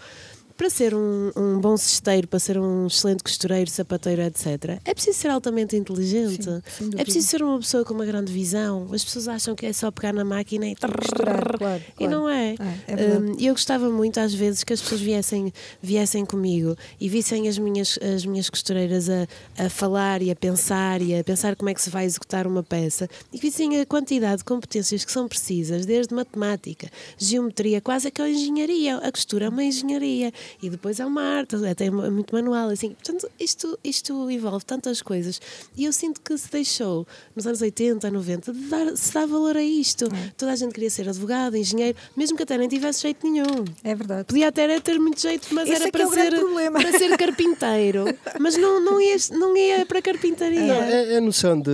[0.56, 5.18] para ser um, um bom cesteiro, para ser um excelente costureiro, sapateiro, etc., é preciso
[5.18, 6.44] ser altamente inteligente.
[6.78, 8.88] Sim, é preciso ser uma pessoa com uma grande visão.
[8.92, 12.12] As pessoas acham que é só pegar na máquina e Costurar, claro, E claro.
[12.12, 12.56] não é.
[12.88, 13.20] É, é.
[13.20, 15.52] Hum, eu gostava muito, às vezes, que as pessoas viessem,
[15.82, 19.28] viessem comigo e vissem as minhas, as minhas costureiras a,
[19.58, 22.64] a falar e a pensar e a pensar como é que se vai executar uma
[22.64, 28.12] peça e que vissem a quantidade de competências que são precisas, desde matemática, geometria, quase
[28.12, 28.98] que a engenharia.
[28.98, 30.32] A costura é uma engenharia
[30.62, 32.70] e depois é uma arte, até é muito manual.
[32.70, 32.90] Assim.
[32.90, 35.42] Portanto, isto, isto envolve tantas coisas
[35.76, 39.58] e eu sinto que se deixou, nos anos 80, 90, de dar, se dar valor
[39.58, 40.08] a isto.
[40.38, 43.66] Toda a gente queria ser advogado, engenheiro, mesmo que até nem tivesse jeito nenhum.
[43.84, 44.26] É verdade.
[44.26, 47.18] Podia até era ter muito jeito, mas Esse era é para, é ser, para ser
[47.18, 48.06] carpinteiro.
[48.40, 50.74] mas não, não, ia, não ia para carpintaria.
[50.74, 51.72] É, é a noção de,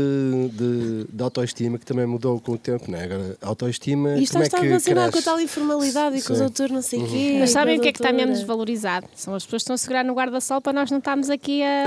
[0.52, 3.04] de, de autoestima que também mudou com o tempo, não é?
[3.04, 4.18] Agora, autoestima.
[4.18, 6.82] E isto como é está relacionado com a tal informalidade e com os autores não
[6.82, 7.38] sei o quê.
[7.40, 8.59] Mas sabem o que é que está menos valorizado?
[9.16, 11.86] São as pessoas que estão a segurar no guarda-sol para nós não estarmos aqui a.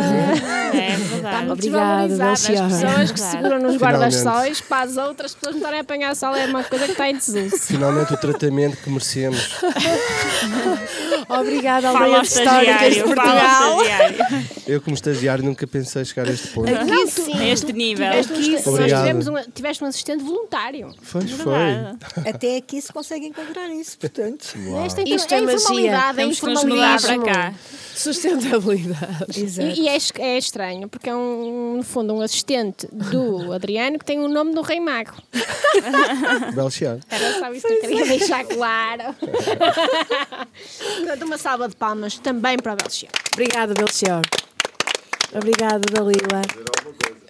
[0.73, 1.37] É verdade.
[1.47, 2.33] muito Obrigada, desvalorizado.
[2.33, 6.35] As pessoas que seguram nos guarda-sóis para as outras pessoas não estarem a apanhar sol
[6.35, 7.59] é uma coisa que está em desuso.
[7.59, 9.59] Finalmente o tratamento que merecemos.
[11.29, 13.79] Obrigada, Fala aldeia ao históricas de Portugal.
[14.67, 16.71] Eu, como estagiário, nunca pensei chegar a este ponto.
[16.71, 17.39] Não, sim.
[17.39, 18.07] A este nível.
[18.11, 20.95] Tiveste assistente- nós um, tiveste um assistente voluntário.
[21.03, 21.53] Foi, foi.
[21.53, 21.99] Verdade.
[22.29, 24.47] Até aqui se consegue encontrar isso, portanto.
[24.87, 25.55] Esta Isto é magia.
[25.57, 26.31] informalidade, é que
[26.65, 27.55] mudar para cá.
[27.95, 29.41] Sustentabilidade.
[29.41, 29.69] Exato.
[29.69, 34.05] E, e é, é estranho, porque é um, no fundo um assistente do Adriano que
[34.05, 35.13] tem o nome do Rei Mago.
[36.55, 36.99] Belchiar.
[37.11, 39.15] Era só isso que eu queria deixar claro.
[40.97, 43.13] Portanto, uma salva de palmas também para o Belchior.
[43.33, 44.23] Obrigada, Belchior.
[45.35, 46.43] Obrigada, Dalila.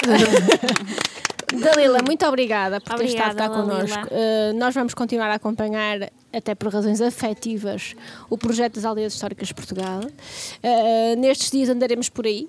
[1.60, 4.06] Dalila, muito obrigada por ter Obrigada, estado cá connosco.
[4.06, 7.94] Uh, nós vamos continuar a acompanhar, até por razões afetivas,
[8.30, 10.00] o projeto das Aldeias Históricas de Portugal.
[10.00, 12.48] Uh, nestes dias andaremos por aí.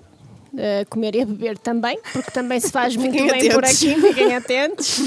[0.54, 3.82] uh, comer e a beber também, porque também se faz muito bem por atentos.
[3.82, 4.98] aqui, fiquem atentos.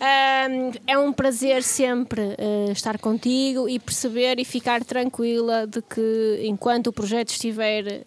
[0.00, 6.42] Um, é um prazer sempre uh, estar contigo e perceber e ficar tranquila de que
[6.44, 8.04] enquanto o projeto estiver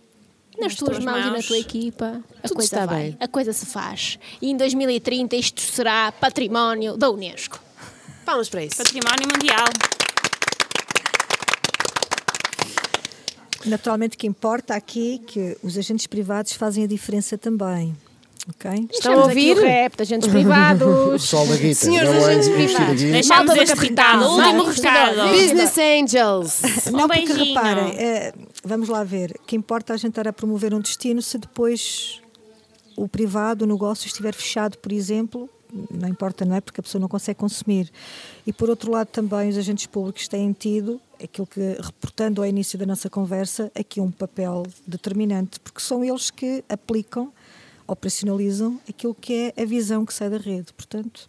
[0.58, 1.48] nas, Nas tuas tuas mãos, e na mãos.
[1.48, 3.18] tua equipa, a Tudo coisa está vai, bem.
[3.20, 4.18] a coisa se faz.
[4.42, 7.60] E em 2030 isto será património da Unesco.
[8.26, 8.78] Vamos para isso.
[8.78, 9.68] Património Mundial.
[13.66, 17.96] Naturalmente, o que importa aqui é que os agentes privados fazem a diferença também.
[18.48, 18.88] ok?
[18.92, 19.58] Estão a ouvir?
[19.58, 21.32] o rap, agentes privados.
[21.32, 21.74] da guita.
[21.74, 23.02] Senhores não é agentes privados.
[23.02, 25.30] Deixamos este recado, último recado.
[25.30, 26.62] Business Angels.
[26.92, 28.34] Não, porque reparem, eh,
[28.66, 32.22] vamos lá ver, que importa a gente estar a promover um destino se depois
[32.98, 35.50] o privado, o negócio estiver fechado, por exemplo,
[35.92, 36.62] não importa, não é?
[36.62, 37.92] Porque a pessoa não consegue consumir.
[38.48, 42.78] E por outro lado também os agentes públicos têm tido, aquilo que, reportando ao início
[42.80, 47.32] da nossa conversa, aqui um papel determinante, porque são eles que aplicam,
[47.88, 50.74] operacionalizam aquilo que é a visão que sai da rede.
[50.74, 51.28] Portanto,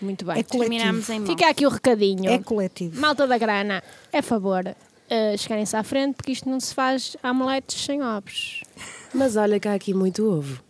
[0.00, 0.38] Muito bem.
[0.38, 0.58] é coletivo.
[0.60, 1.26] Terminamos em mão.
[1.26, 2.30] Fica aqui o recadinho.
[2.30, 3.00] É coletivo.
[3.00, 4.64] Malta da grana, é favor,
[5.14, 8.62] uh, chegarem-se à frente, porque isto não se faz amaletes sem ovos.
[9.14, 10.62] Mas olha que há aqui muito ovo.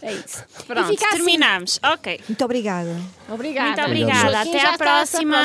[0.00, 0.44] É isso.
[0.66, 0.96] Pronto, assim.
[0.96, 1.80] terminamos.
[1.82, 2.20] Ok.
[2.28, 2.96] Muito obrigada.
[3.28, 3.68] Obrigada.
[3.68, 4.40] Muito obrigada.
[4.40, 5.36] Até à próxima.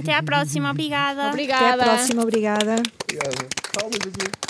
[0.00, 0.70] Até à próxima.
[0.70, 1.28] Obrigada.
[1.28, 1.74] Obrigada.
[1.74, 2.76] Até à próxima, obrigada.
[3.72, 4.49] Palmas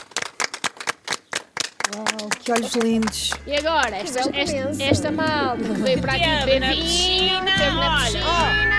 [1.99, 2.41] aqui.
[2.45, 3.31] Que olhos lindos.
[3.47, 7.71] E agora, esta, esta, esta malta que veio para aqui beber na vinho, piscina, teve
[7.77, 8.05] na olha.
[8.05, 8.71] piscina.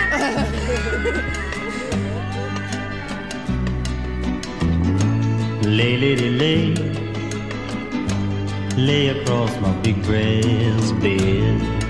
[5.66, 6.74] Lay, lady, lay.
[8.78, 11.81] Lay across my big brass bed.